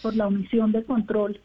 [0.02, 1.39] por la omisión de control.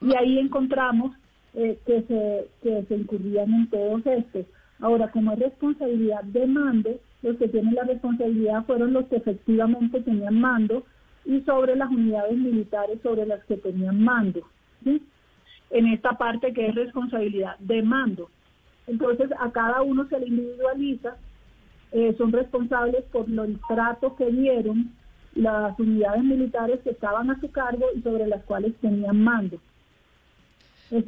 [0.00, 1.12] Y ahí encontramos
[1.54, 4.46] eh, que, se, que se incurrían en todos estos.
[4.80, 6.90] Ahora, como es responsabilidad de mando,
[7.22, 10.84] los que tienen la responsabilidad fueron los que efectivamente tenían mando
[11.24, 14.40] y sobre las unidades militares sobre las que tenían mando.
[14.84, 18.30] En esta parte que es responsabilidad de mando.
[18.86, 21.16] Entonces a cada uno se le individualiza,
[21.92, 24.92] eh, son responsables por el trato que dieron
[25.34, 29.58] las unidades militares que estaban a su cargo y sobre las cuales tenían mando.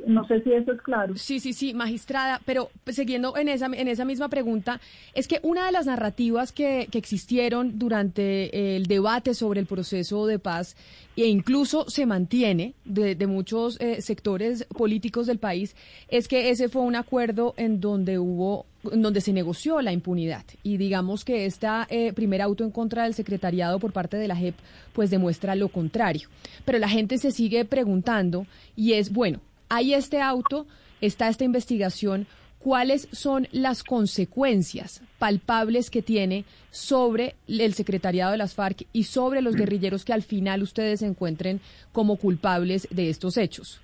[0.07, 1.17] No sé si eso es claro.
[1.17, 4.81] Sí, sí, sí, magistrada, pero pues, siguiendo en esa, en esa misma pregunta,
[5.13, 10.27] es que una de las narrativas que, que existieron durante el debate sobre el proceso
[10.27, 10.77] de paz
[11.17, 15.75] e incluso se mantiene de, de muchos eh, sectores políticos del país
[16.09, 20.77] es que ese fue un acuerdo en donde hubo donde se negoció la impunidad y
[20.77, 24.57] digamos que esta eh, primer auto en contra del secretariado por parte de la JEP
[24.93, 26.29] pues demuestra lo contrario
[26.65, 29.41] pero la gente se sigue preguntando y es bueno
[29.75, 30.67] hay este auto,
[31.01, 32.27] está esta investigación,
[32.59, 39.41] ¿cuáles son las consecuencias palpables que tiene sobre el secretariado de las FARC y sobre
[39.41, 43.81] los guerrilleros que al final ustedes encuentren como culpables de estos hechos?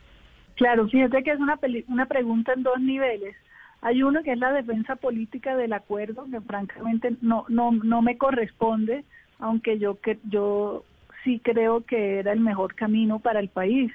[0.56, 1.58] Claro, fíjate que es una,
[1.88, 3.34] una pregunta en dos niveles.
[3.80, 8.18] Hay uno que es la defensa política del acuerdo, que francamente no, no, no me
[8.18, 9.04] corresponde,
[9.38, 10.84] aunque yo, que, yo
[11.24, 13.92] sí creo que era el mejor camino para el país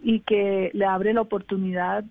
[0.00, 2.04] y que le abre la oportunidad,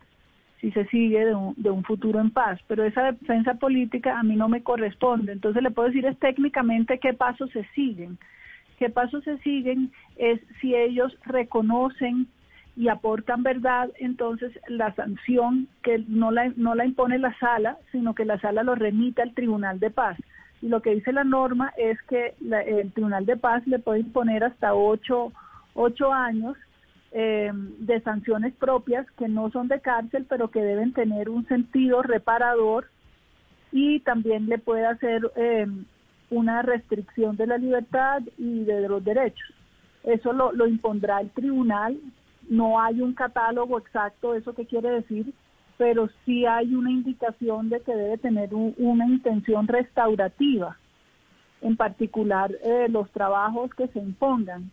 [0.60, 2.60] si se sigue, de un, de un futuro en paz.
[2.68, 5.32] Pero esa defensa política a mí no me corresponde.
[5.32, 8.18] Entonces le puedo decir es técnicamente qué pasos se siguen.
[8.78, 12.28] Qué pasos se siguen es si ellos reconocen
[12.76, 18.14] y aportan verdad, entonces la sanción que no la, no la impone la sala, sino
[18.14, 20.18] que la sala lo remite al Tribunal de Paz.
[20.62, 24.44] Y lo que dice la norma es que el Tribunal de Paz le puede imponer
[24.44, 25.32] hasta ocho,
[25.74, 26.58] ocho años
[27.12, 32.02] eh, de sanciones propias que no son de cárcel, pero que deben tener un sentido
[32.02, 32.90] reparador
[33.72, 35.66] y también le puede hacer eh,
[36.30, 39.54] una restricción de la libertad y de los derechos.
[40.04, 41.98] Eso lo, lo impondrá el tribunal.
[42.50, 45.34] No hay un catálogo exacto eso que quiere decir,
[45.78, 50.78] pero sí hay una indicación de que debe tener una intención restaurativa,
[51.62, 54.72] en particular eh, los trabajos que se impongan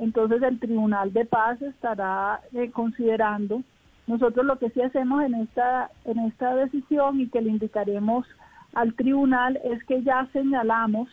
[0.00, 3.62] entonces el Tribunal de Paz estará eh, considerando.
[4.06, 8.26] Nosotros lo que sí hacemos en esta, en esta decisión y que le indicaremos
[8.72, 11.08] al tribunal es que ya señalamos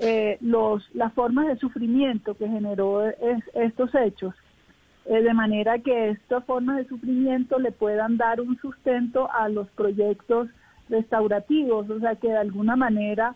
[0.00, 3.02] eh, los, las formas de sufrimiento que generó
[3.54, 4.34] estos hechos,
[5.06, 9.68] eh, de manera que estas formas de sufrimiento le puedan dar un sustento a los
[9.70, 10.48] proyectos
[10.88, 13.34] restaurativos, o sea, que de alguna manera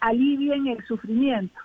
[0.00, 1.58] alivien el sufrimiento.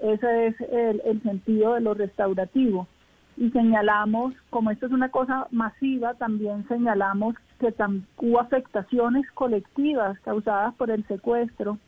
[0.00, 2.88] Ese es el, sentido de lo restaurativo.
[3.36, 7.72] Y señalamos, como esto es una cosa masiva, también señalamos que
[8.18, 11.78] hubo afectaciones colectivas causadas por el secuestro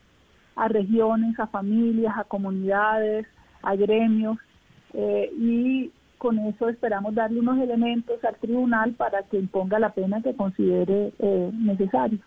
[0.56, 3.26] a regiones, a familias, a comunidades,
[3.62, 4.38] a gremios,
[4.92, 5.90] eh, y
[6.24, 11.12] con eso esperamos darle unos elementos al tribunal para que imponga la pena que considere
[11.18, 12.18] eh, necesario.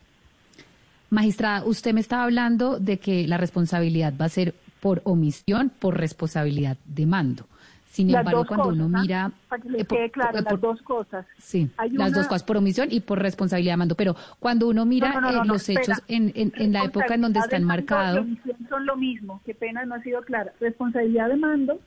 [1.10, 5.98] Magistrada, usted me estaba hablando de que la responsabilidad va a ser por omisión, por
[5.98, 7.48] responsabilidad de mando.
[7.88, 9.02] Sin embargo, cuando uno ¿ah?
[9.02, 9.32] mira...
[9.50, 11.26] Para que le quede claro, las dos cosas.
[11.40, 13.96] Sí, las dos cosas, por omisión y por responsabilidad de mando.
[13.96, 18.28] Pero cuando uno mira eh, los hechos en, en, la época en donde están marcados...
[18.70, 20.54] son lo mismo, qué pena no ha sido clara.
[20.60, 21.80] Responsabilidad de mando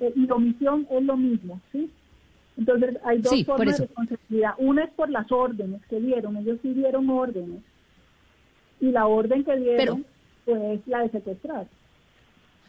[0.00, 1.90] eh, y omisión es lo mismo, ¿sí?
[2.56, 4.54] Entonces hay dos formas de responsabilidad.
[4.58, 7.62] Una es por las órdenes que dieron, ellos sí dieron órdenes.
[8.80, 10.04] Y la orden que dieron
[10.44, 11.66] fue la de secuestrar.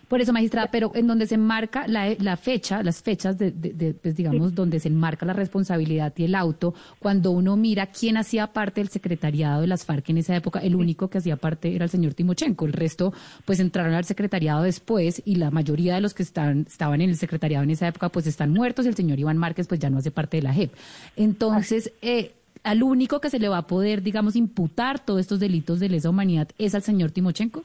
[0.08, 4.54] Por eso, magistrada, pero en donde se marca la, fecha, las fechas de, pues digamos,
[4.54, 8.90] donde se marca la responsabilidad y el auto, cuando uno mira quién hacía parte del
[8.90, 12.14] secretariado de las FARC en esa época, el único que hacía parte era el señor
[12.14, 12.66] Timochenko.
[12.66, 13.14] El resto,
[13.46, 17.18] pues entraron al secretariado después y la mayoría de los que están, estaban en el
[17.18, 18.86] secretariado en esa época, pues están muertos.
[18.86, 20.74] El señor Iván Márquez, pues ya no hace parte de la JEP.
[21.16, 25.80] Entonces, eh, al único que se le va a poder, digamos, imputar todos estos delitos
[25.80, 27.64] de lesa humanidad es al señor Timochenko.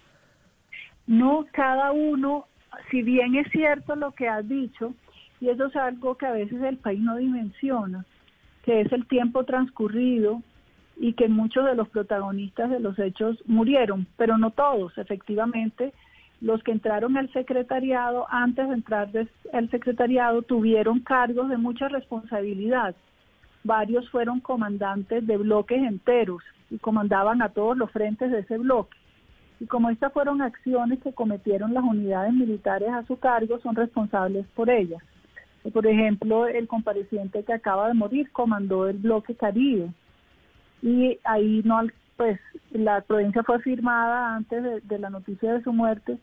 [1.06, 2.46] No, cada uno,
[2.90, 4.94] si bien es cierto lo que has dicho,
[5.40, 8.04] y eso es algo que a veces el país no dimensiona,
[8.62, 10.42] que es el tiempo transcurrido
[10.96, 15.94] y que muchos de los protagonistas de los hechos murieron, pero no todos, efectivamente.
[16.42, 19.08] Los que entraron al secretariado, antes de entrar
[19.52, 22.94] al secretariado, tuvieron cargos de mucha responsabilidad.
[23.64, 28.96] Varios fueron comandantes de bloques enteros y comandaban a todos los frentes de ese bloque.
[29.60, 34.46] Y como estas fueron acciones que cometieron las unidades militares a su cargo, son responsables
[34.54, 35.02] por ellas.
[35.72, 39.90] Por ejemplo, el compareciente que acaba de morir comandó el bloque Caribe
[40.80, 41.82] y ahí no,
[42.16, 46.18] pues la provincia fue firmada antes de, la noticia de su muerte,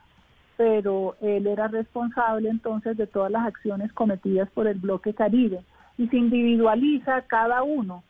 [0.58, 5.62] pero él era responsable entonces de todas las acciones cometidas por el bloque Caribe
[6.00, 8.04] y se individualiza cada uno,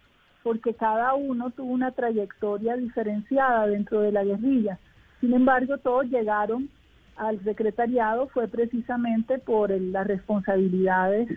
[0.44, 4.80] porque cada uno tuvo una trayectoria diferenciada dentro de la guerrilla.
[5.20, 6.70] Sin embargo, todos llegaron
[7.16, 11.28] al secretariado fue precisamente por las responsabilidades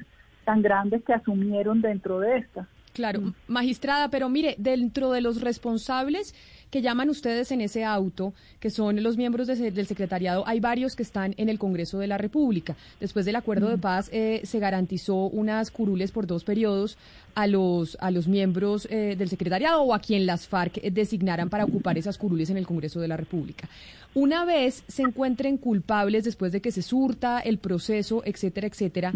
[0.44, 2.68] tan grandes que asumieron dentro de esta.
[2.92, 6.34] Claro, magistrada, pero mire, dentro de los responsables
[6.70, 11.02] que llaman ustedes en ese auto, que son los miembros del secretariado, hay varios que
[11.02, 12.76] están en el Congreso de la República.
[13.00, 16.96] Después del acuerdo de paz eh, se garantizó unas curules por dos periodos
[17.34, 21.64] a los, a los miembros eh, del secretariado o a quien las FARC designaran para
[21.64, 23.68] ocupar esas curules en el Congreso de la República.
[24.14, 29.12] Una vez se encuentren culpables después de que se surta el proceso, etcétera, etcétera,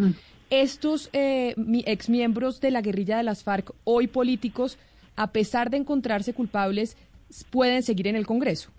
[0.63, 1.55] estos eh,
[1.87, 4.79] ex miembros de la guerrilla de las FARC, hoy políticos,
[5.17, 6.97] a pesar de encontrarse culpables,
[7.51, 8.71] pueden seguir en el Congreso.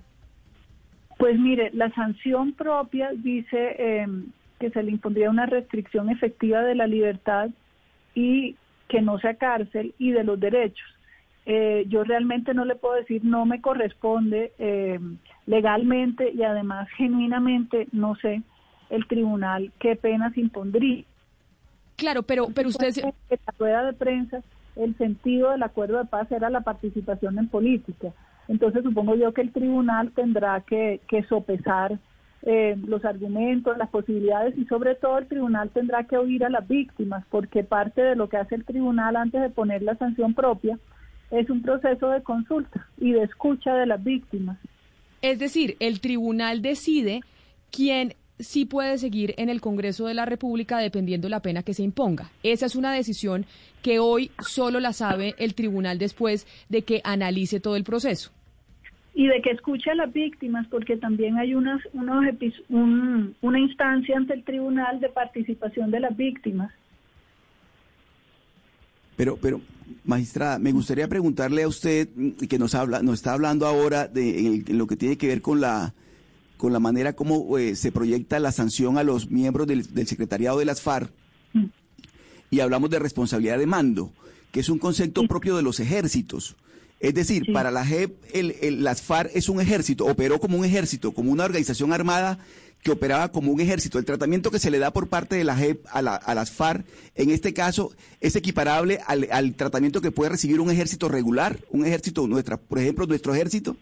[1.17, 4.27] Pues mire, la sanción propia dice em,
[4.59, 7.49] que se le impondría una restricción efectiva de la libertad
[8.13, 8.55] y
[8.89, 10.87] que no sea cárcel y de los derechos.
[11.45, 17.87] Eh, yo realmente no le puedo decir no me corresponde em, legalmente y además genuinamente
[17.91, 18.41] no sé
[18.89, 21.03] el tribunal qué penas impondría.
[21.95, 22.93] Claro, pero, pero usted...
[22.97, 24.41] En la rueda de prensa,
[24.75, 28.13] el sentido del acuerdo de paz era la participación en política.
[28.47, 31.99] Entonces supongo yo que el tribunal tendrá que, sopesar
[32.43, 36.67] eh, los argumentos, las posibilidades y sobre todo el tribunal tendrá que oír a las
[36.67, 40.77] víctimas porque parte de lo que hace el tribunal antes de poner la sanción propia
[41.31, 44.59] es un proceso de consulta y de escucha de las víctimas.
[45.23, 47.21] Es decir, el tribunal decide
[47.71, 51.83] quién sí puede seguir en el Congreso de la República dependiendo la pena que se
[51.83, 52.29] imponga.
[52.43, 53.45] Esa es una decisión
[53.81, 58.31] que hoy solo la sabe el tribunal después de que analice todo el proceso.
[59.13, 62.25] Y de que escuche a las víctimas, porque también hay unas, unos
[63.41, 66.73] una instancia ante el tribunal de participación de las víctimas.
[69.15, 69.61] Pero, pero,
[70.03, 72.09] magistrada, me gustaría preguntarle a usted,
[72.49, 75.61] que nos habla, nos está hablando ahora de en lo que tiene que ver con
[75.61, 75.93] la
[76.57, 80.65] con la manera como eh, se proyecta la sanción a los miembros del, secretariado de
[80.65, 81.11] las FARC
[81.53, 81.65] mm.
[82.51, 84.11] y hablamos de responsabilidad de mando,
[84.51, 86.55] que es un concepto propio de los ejércitos.
[87.01, 91.11] Es decir, para la JEP, el, las FARC es un ejército, operó como un ejército,
[91.11, 92.39] como una organización armada
[92.81, 93.99] que operaba como un ejército.
[93.99, 97.31] El tratamiento que se le da por parte de la JEP a, las FARC, en
[97.31, 97.91] este caso,
[98.21, 102.79] es equiparable al, al, tratamiento que puede recibir un ejército regular, un ejército, nuestra, por
[102.79, 103.75] ejemplo, nuestro ejército.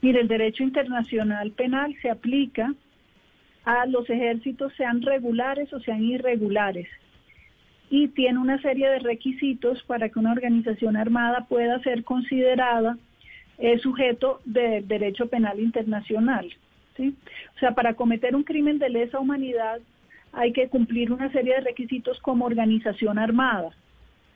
[0.00, 2.72] Mire, el derecho internacional penal se aplica
[3.64, 6.88] a los ejércitos, sean regulares o sean irregulares,
[7.90, 12.98] y tiene una serie de requisitos para que una organización armada pueda ser considerada
[13.58, 16.48] eh, sujeto del derecho penal internacional.
[16.96, 17.14] ¿sí?
[17.56, 19.80] O sea, para cometer un crimen de lesa humanidad
[20.32, 23.70] hay que cumplir una serie de requisitos como organización armada.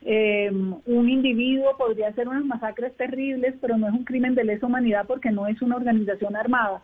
[0.05, 4.67] Eh, un individuo podría hacer unas masacres terribles, pero no es un crimen de lesa
[4.67, 6.83] humanidad porque no es una organización armada.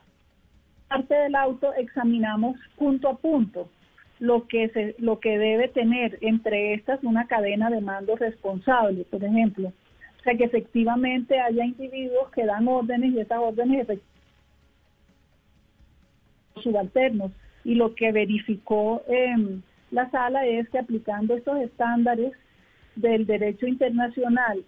[0.89, 3.69] Parte del auto examinamos punto a punto
[4.21, 9.23] lo que se, lo que debe tener entre estas una cadena de mando responsable, por
[9.23, 13.87] ejemplo, o sea que efectivamente haya individuos que dan órdenes y esas órdenes
[16.63, 17.31] subalternos
[17.65, 22.33] y lo que verificó eh, la sala es que aplicando estos estándares
[23.01, 24.65] del derecho internacional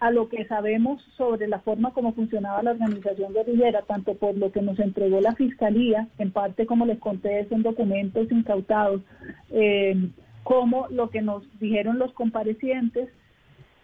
[0.00, 4.50] a lo que sabemos sobre la forma como funcionaba la organización guerrillera, tanto por lo
[4.50, 9.00] que nos entregó la Fiscalía, en parte como les conté, son documentos incautados,
[9.50, 9.94] eh,
[10.42, 13.10] como lo que nos dijeron los comparecientes,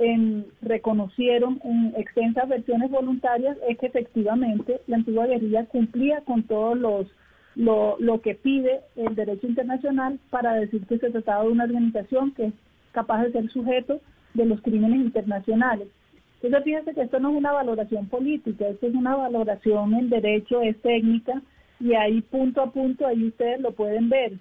[0.00, 6.76] en, reconocieron en extensas versiones voluntarias, es que efectivamente la antigua guerrilla cumplía con todos
[6.76, 7.06] los
[7.54, 12.32] lo, lo que pide el derecho internacional para decir que se trataba de una organización
[12.32, 12.52] que
[12.92, 14.00] capaz de ser sujeto
[14.34, 15.88] de los crímenes internacionales.
[16.42, 20.62] Entonces fíjense que esto no es una valoración política, esto es una valoración en derecho,
[20.62, 21.42] es técnica
[21.80, 24.32] y ahí punto a punto, ahí ustedes lo pueden ver.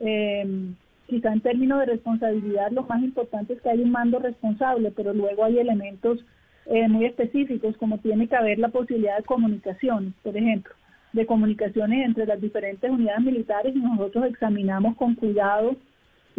[0.00, 0.72] Eh,
[1.06, 5.14] quizá en términos de responsabilidad lo más importante es que hay un mando responsable, pero
[5.14, 6.24] luego hay elementos
[6.66, 10.72] eh, muy específicos, como tiene que haber la posibilidad de comunicaciones, por ejemplo,
[11.12, 15.74] de comunicaciones entre las diferentes unidades militares y nosotros examinamos con cuidado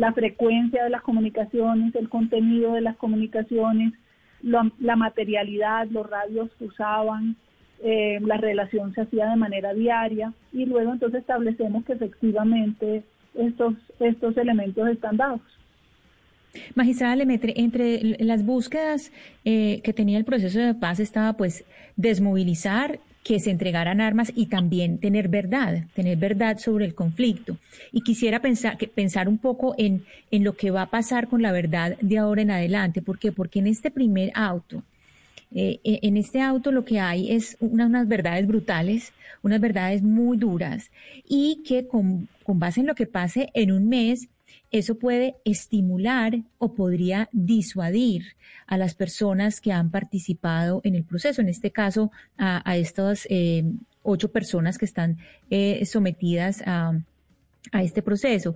[0.01, 3.93] la frecuencia de las comunicaciones, el contenido de las comunicaciones,
[4.41, 7.35] la materialidad, los radios que usaban,
[7.83, 13.03] eh, la relación se hacía de manera diaria y luego entonces establecemos que efectivamente
[13.35, 15.41] estos, estos elementos están dados.
[16.73, 19.11] Magistrada Lemetre, entre las búsquedas
[19.45, 21.63] eh, que tenía el proceso de paz estaba pues
[21.95, 27.57] desmovilizar que se entregaran armas y también tener verdad, tener verdad sobre el conflicto.
[27.91, 31.51] Y quisiera pensar, pensar un poco en, en lo que va a pasar con la
[31.51, 33.01] verdad de ahora en adelante.
[33.01, 33.31] ¿Por qué?
[33.31, 34.83] Porque en este primer auto,
[35.53, 39.13] eh, e, en este auto lo que hay es unas verdades brutales,
[39.43, 40.91] unas verdades muy duras
[41.27, 44.29] y que con, con base en lo que pase en un mes,
[44.71, 48.23] eso puede estimular o podría disuadir
[48.67, 53.63] a las personas que han participado en el proceso, en este caso a, estas eh,
[54.01, 55.17] ocho personas que están
[55.49, 56.93] eh, sometidas a,
[57.73, 58.55] este proceso.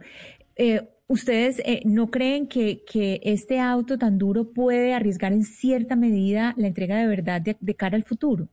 [0.56, 2.82] Eh, ¿Ustedes no creen que,
[3.24, 7.96] este auto tan duro puede arriesgar en cierta medida la entrega de verdad de cara
[7.96, 8.48] al futuro?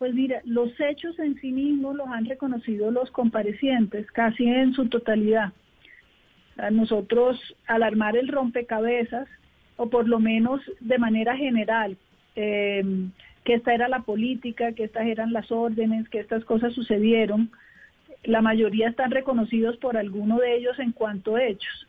[0.00, 4.88] Pues mira, los hechos en sí mismos los han reconocido los comparecientes casi en su
[4.88, 5.52] totalidad
[6.70, 9.28] nosotros al armar el rompecabezas,
[9.76, 11.96] o por lo menos de manera general,
[12.36, 12.84] eh,
[13.44, 17.50] que esta era la política, que estas eran las órdenes, que estas cosas sucedieron,
[18.24, 21.86] la mayoría están reconocidos por alguno de ellos en cuanto a hechos.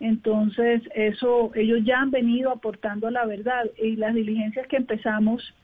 [0.00, 5.54] Entonces, eso, ellos ya han venido aportando la verdad y las diligencias que empezamos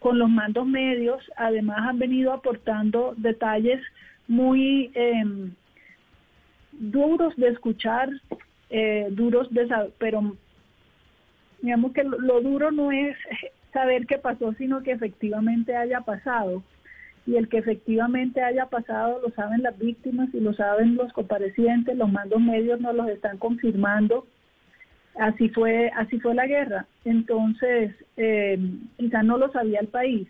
[0.00, 3.80] con los mandos medios, además han venido aportando detalles
[4.26, 5.24] muy eh,
[6.78, 8.10] duros de escuchar,
[8.70, 10.36] eh, duros de saber, pero
[11.62, 13.16] digamos que lo, duro no es
[13.72, 16.62] saber qué pasó, sino que efectivamente haya pasado.
[17.26, 21.96] Y el que efectivamente haya pasado lo saben las víctimas y lo saben los comparecientes,
[21.96, 24.26] los mandos medios nos los están confirmando.
[25.18, 26.86] Así fue, así fue la guerra.
[27.04, 28.58] Entonces, eh,
[29.24, 30.28] no lo sabía el país.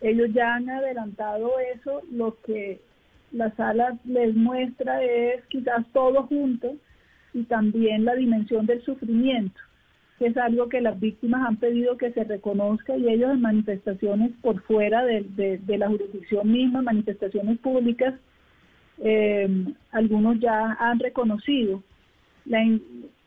[0.00, 2.80] Ellos ya han adelantado eso, lo que
[3.32, 6.76] la sala les muestra es quizás todo junto
[7.32, 9.60] y también la dimensión del sufrimiento,
[10.18, 14.32] que es algo que las víctimas han pedido que se reconozca y ellos en manifestaciones
[14.42, 18.14] por fuera de, la jurisdicción misma, manifestaciones públicas,
[18.98, 19.48] eh,
[19.92, 21.82] algunos ya han reconocido
[22.44, 22.58] la,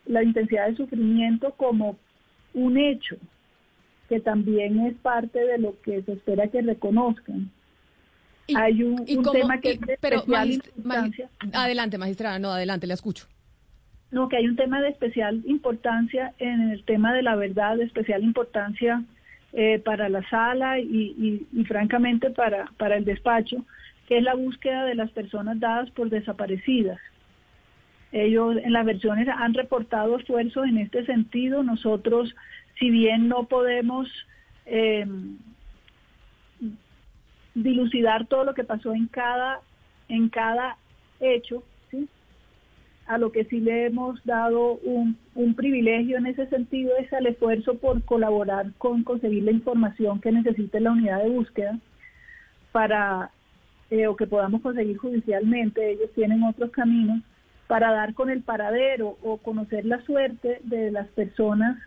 [0.06, 1.97] la intensidad del sufrimiento como
[2.54, 3.16] un hecho,
[4.10, 7.49] que también es parte de lo que se espera que reconozcan
[8.56, 11.30] hay un, tema que es de especial importancia.
[11.54, 13.28] adelante, magistrada, no, adelante, la escucho.
[14.12, 17.86] No, que hay un tema de especial importancia en el tema de la verdad, de
[17.86, 19.04] especial importancia
[19.54, 23.66] eh, para la sala y, francamente para, para el despacho,
[24.08, 27.00] que es la búsqueda de las personas dadas por desaparecidas.
[28.12, 31.64] Ellos en las versiones han reportado esfuerzos en este sentido.
[31.64, 32.36] Nosotros,
[32.78, 34.08] si bien no podemos
[34.68, 35.08] eh,
[37.56, 39.62] dilucidar todo lo que pasó en cada,
[40.10, 40.78] en cada
[41.20, 42.08] hecho, ¿sí?
[43.08, 47.28] a lo que sí le hemos dado un, un, privilegio en ese sentido es al
[47.28, 51.80] esfuerzo por colaborar con conseguir la información que necesite la unidad de búsqueda
[52.72, 53.32] para
[53.93, 57.22] eh, o que podamos conseguir judicialmente, ellos tienen otros caminos
[57.68, 61.78] para dar con el paradero o conocer la suerte de las personas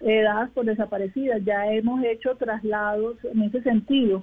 [0.00, 1.42] eh, dadas por desaparecidas.
[1.44, 4.22] Ya hemos hecho traslados en ese sentido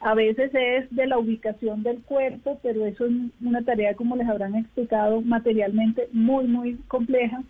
[0.00, 4.28] a veces es de la ubicación del cuerpo, pero eso es una tarea, como les
[4.28, 7.42] habrán explicado, materialmente muy, muy compleja,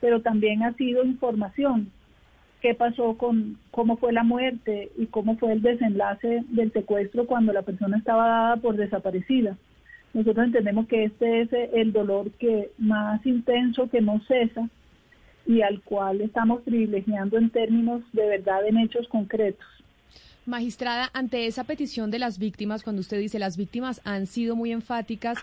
[0.00, 1.90] pero también ha sido información.
[2.62, 7.52] ¿Qué pasó con cómo fue la muerte y cómo fue el desenlace del secuestro cuando
[7.52, 9.56] la persona estaba dada por desaparecida?
[10.12, 14.68] Nosotros entendemos que este es el dolor que más intenso, que no cesa
[15.46, 19.66] y al cual estamos privilegiando en términos de verdad en hechos concretos.
[20.50, 24.72] Magistrada, ante esa petición de las víctimas, cuando usted dice las víctimas han sido muy
[24.72, 25.38] enfáticas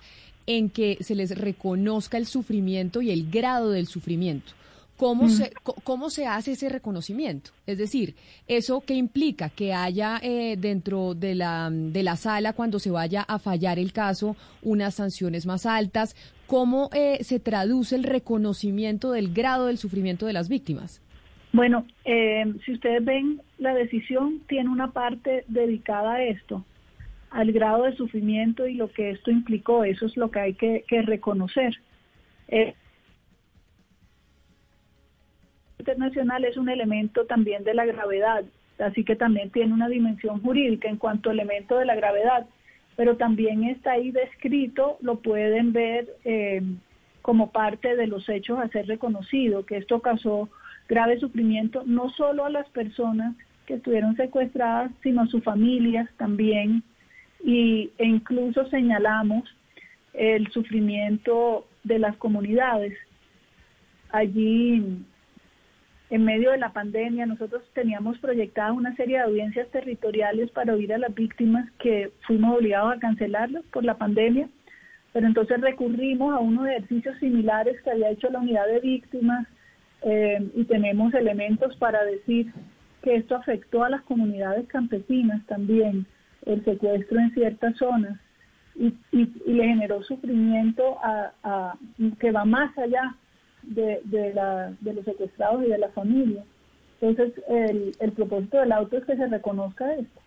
[0.45, 4.53] en que se les reconozca el sufrimiento y el grado del sufrimiento.
[4.97, 5.29] ¿Cómo, mm.
[5.29, 5.53] se,
[5.83, 7.51] ¿Cómo se hace ese reconocimiento?
[7.67, 8.15] Es decir,
[8.47, 9.49] ¿eso qué implica?
[9.49, 13.93] Que haya eh, dentro de la, de la sala, cuando se vaya a fallar el
[13.93, 16.15] caso, unas sanciones más altas.
[16.47, 20.99] ¿Cómo eh, se traduce el reconocimiento del grado del sufrimiento de las víctimas?
[21.57, 26.63] Bueno, eh, si ustedes ven, la decisión tiene una parte dedicada a esto,
[27.31, 29.83] al grado de sufrimiento y lo que esto implicó.
[29.83, 31.73] Eso es lo que hay que, reconocer.
[32.49, 32.75] Eh,
[35.79, 38.45] internacional es un elemento también de la gravedad,
[38.77, 42.45] así que también tiene una dimensión jurídica en cuanto a elemento de la gravedad,
[42.95, 46.61] pero también está ahí descrito, lo pueden ver eh,
[47.23, 50.51] como parte de los hechos a ser reconocido, que esto causó
[50.87, 53.35] grave sufrimiento no solo a las personas
[53.65, 56.83] que estuvieron secuestradas, sino a sus familias también,
[57.43, 59.43] y, e incluso señalamos
[60.13, 62.97] el sufrimiento de las comunidades.
[64.09, 65.03] Allí,
[66.09, 70.93] en medio de la pandemia, nosotros teníamos proyectada una serie de audiencias territoriales para oír
[70.93, 74.47] a las víctimas que fuimos obligados a cancelarlas por la pandemia,
[75.11, 79.47] pero entonces recurrimos a unos ejercicios similares que había hecho la unidad de víctimas
[80.01, 82.53] eh, y tenemos elementos para decir
[83.01, 86.05] que esto afectó a las comunidades campesinas también,
[86.45, 88.19] el secuestro en ciertas zonas
[88.75, 88.93] y,
[89.45, 91.75] le generó sufrimiento a,
[92.19, 93.15] que va más allá
[93.63, 94.01] de,
[94.33, 96.43] la, de los secuestrados y de la familia.
[97.01, 100.21] Entonces, el, el propósito del auto es que se reconozca esto.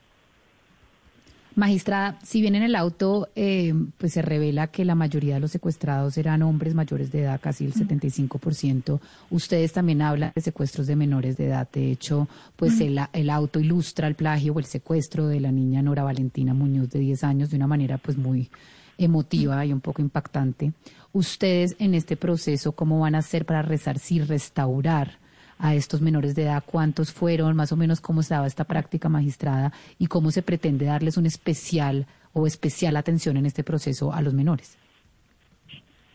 [1.56, 5.50] Magistrada, si bien en el auto eh, pues se revela que la mayoría de los
[5.50, 10.94] secuestrados eran hombres mayores de edad, casi el 75%, ustedes también hablan de secuestros de
[10.94, 11.68] menores de edad.
[11.72, 15.82] De hecho, pues el, el, auto ilustra el plagio o el secuestro de la niña
[15.82, 18.48] Nora Valentina Muñoz de 10 años de una manera pues muy
[18.96, 20.72] emotiva y un poco impactante.
[21.12, 25.18] Ustedes en este proceso, ¿cómo van a hacer para resarcir, restaurar
[25.60, 29.72] a estos menores de edad, cuántos fueron, más o menos cómo estaba esta práctica magistrada
[29.98, 34.34] y cómo se pretende darles un especial o especial atención en este proceso a los
[34.34, 34.78] menores.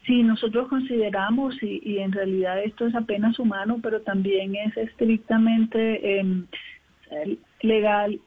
[0.06, 6.46] Sí, nosotros consideramos, y, en realidad esto es apenas humano, pero también es estrictamente em,
[7.62, 8.20] legal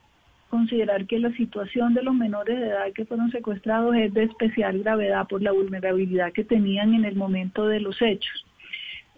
[0.50, 4.80] considerar que la situación de los menores de edad que fueron secuestrados es de especial
[4.80, 8.47] gravedad por la vulnerabilidad que tenían en el momento de los hechos.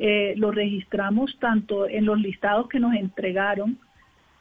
[0.02, 3.78] Eh, lo registramos tanto en los listados que nos entregaron,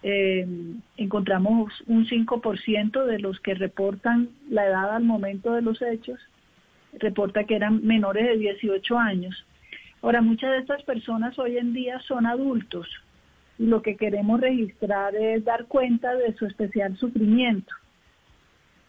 [0.03, 0.47] eh,
[0.95, 6.17] encontramos un 5% de los que reportan la edad al momento de los hechos,
[6.97, 9.45] reporta que eran menores de 18 años.
[10.01, 12.87] Ahora, muchas de estas personas hoy en día son adultos
[13.57, 17.73] y lo que queremos registrar es dar cuenta de su especial sufrimiento.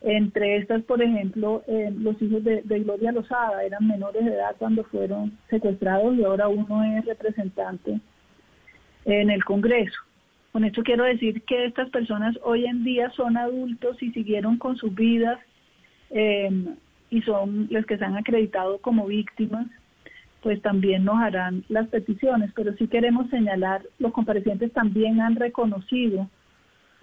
[0.03, 4.83] Entre estas, por ejemplo, eh, los hijos de, Gloria Lozada eran menores de edad cuando
[4.85, 8.01] fueron secuestrados y ahora uno es representante
[9.05, 9.99] en el Congreso.
[10.53, 14.77] Con esto quiero decir que estas personas hoy en día son adultos y siguieron con
[14.77, 15.39] sus vidas
[16.11, 16.51] eh,
[17.11, 19.67] y son los que se han acreditado como víctimas,
[20.43, 22.51] pues también nos harán las peticiones.
[22.55, 26.27] Pero sí queremos señalar, los comparecientes también han reconocido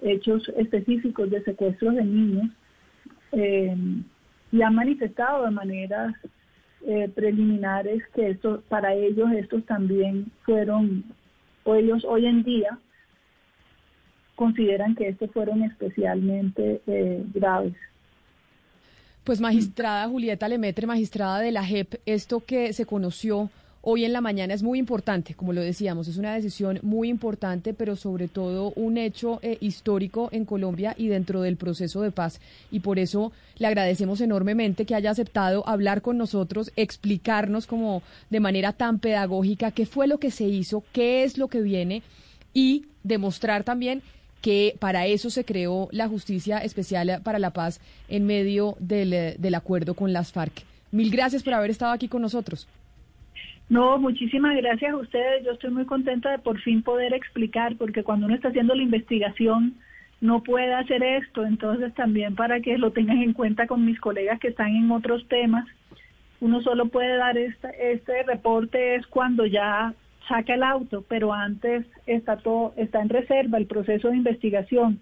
[0.02, 2.50] hechos específicos de secuestros de niños
[3.32, 3.75] eh,
[4.51, 6.15] y han manifestado de maneras
[6.86, 11.03] eh, preliminares que esto, para ellos estos también fueron,
[11.63, 12.80] o ellos hoy en día
[14.36, 17.73] consideran que estos fueron especialmente eh, graves.
[19.23, 23.49] Pues magistrada Julieta Lemetre, magistrada de la JEP, esto que se conoció
[23.89, 27.73] hoy en la mañana es muy importante, como lo decíamos, es una decisión muy importante,
[27.73, 32.41] pero sobre todo un hecho eh, histórico en Colombia y dentro del proceso de paz.
[32.69, 38.41] Y por eso le agradecemos enormemente que haya aceptado hablar con nosotros, explicarnos como de
[38.41, 42.03] manera tan pedagógica qué fue lo que se hizo, qué es lo que viene
[42.53, 44.01] y demostrar también
[44.41, 47.79] que para eso se creó la Justicia Especial para la Paz
[48.09, 50.65] en medio del, eh, del acuerdo con las FARC.
[50.91, 52.67] Mil gracias por haber estado aquí con nosotros.
[53.70, 55.43] No, muchísimas gracias a ustedes.
[55.45, 58.84] Yo estoy muy contenta de por fin poder explicar, porque cuando uno está haciendo la
[58.84, 59.76] investigación
[60.22, 64.39] no puede hacer esto, entonces también para que lo tengan en cuenta con mis colegas
[64.39, 65.68] que están en otros temas,
[66.39, 69.93] uno solo puede dar este, este reporte es cuando ya
[70.28, 74.99] saca el auto, pero antes está todo está en reserva el proceso de investigación.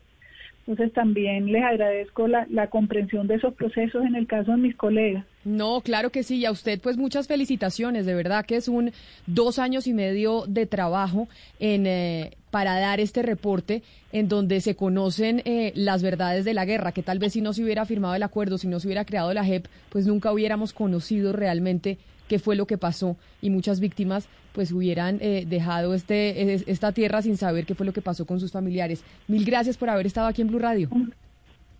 [0.67, 4.75] Entonces también les agradezco la, la, comprensión de esos procesos en el caso de mis
[4.75, 5.23] colegas.
[5.43, 6.37] No, claro que sí.
[6.37, 8.07] Y a usted pues muchas felicitaciones.
[8.07, 8.91] De verdad que es un
[9.27, 11.27] dos años y medio de trabajo
[11.59, 16.65] en, eh, para dar este reporte en donde se conocen eh, las verdades de la
[16.65, 19.05] guerra, que tal vez si no se hubiera firmado el acuerdo, si no se hubiera
[19.05, 23.79] creado la JEP, pues nunca hubiéramos conocido realmente qué fue lo que pasó y muchas
[23.79, 28.25] víctimas pues hubieran eh, dejado este, esta tierra sin saber qué fue lo que pasó
[28.25, 29.03] con sus familiares.
[29.27, 30.89] Mil gracias por haber estado aquí en Blue Radio.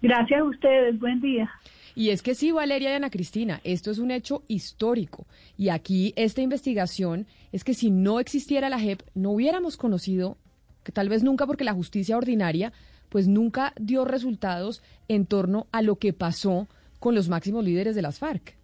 [0.01, 1.49] Gracias a ustedes, buen día.
[1.95, 5.25] Y es que sí, Valeria y Ana Cristina, esto es un hecho histórico.
[5.57, 10.37] Y aquí esta investigación es que si no existiera la JEP, no hubiéramos conocido,
[10.83, 12.73] que tal vez nunca porque la justicia ordinaria,
[13.07, 16.67] pues nunca dio resultados en torno a lo que pasó
[16.99, 18.55] con los máximos líderes de las FARC.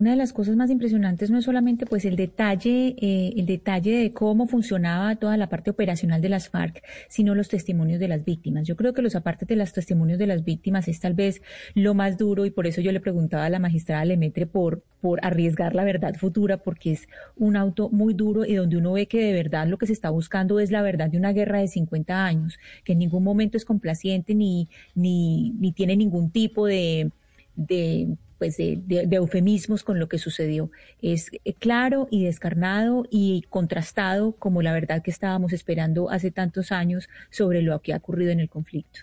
[0.00, 3.98] Una de las cosas más impresionantes no es solamente pues el detalle, eh, el detalle
[3.98, 8.24] de cómo funcionaba toda la parte operacional de las FARC, sino los testimonios de las
[8.24, 8.64] víctimas.
[8.64, 11.42] Yo creo que los apartes de los testimonios de las víctimas es tal vez
[11.74, 15.18] lo más duro y por eso yo le preguntaba a la magistrada Lemetre por, por
[15.24, 19.20] arriesgar la verdad futura, porque es un auto muy duro y donde uno ve que
[19.20, 22.24] de verdad lo que se está buscando es la verdad de una guerra de 50
[22.24, 27.10] años, que en ningún momento es complaciente ni, ni, ni tiene ningún tipo de,
[27.56, 30.70] de pues de, eufemismos con lo que sucedió.
[31.02, 36.72] Es eh, claro y descarnado y contrastado como la verdad que estábamos esperando hace tantos
[36.72, 39.00] años sobre lo que ha ocurrido en el conflicto.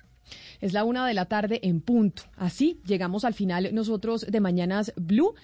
[0.62, 2.24] Es la una de la tarde en punto.
[2.36, 5.36] Así llegamos al final nosotros de Mañanas Blue.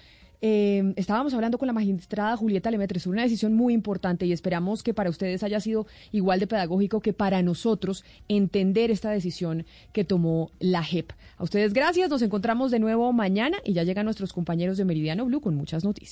[0.44, 4.82] Eh, estábamos hablando con la magistrada Julieta Lemetre sobre una decisión muy importante y esperamos
[4.82, 10.02] que para ustedes haya sido igual de pedagógico que para nosotros entender esta decisión que
[10.02, 11.12] tomó la JEP.
[11.36, 15.24] A ustedes gracias, nos encontramos de nuevo mañana y ya llegan nuestros compañeros de Meridiano
[15.26, 16.10] Blue con muchas noticias.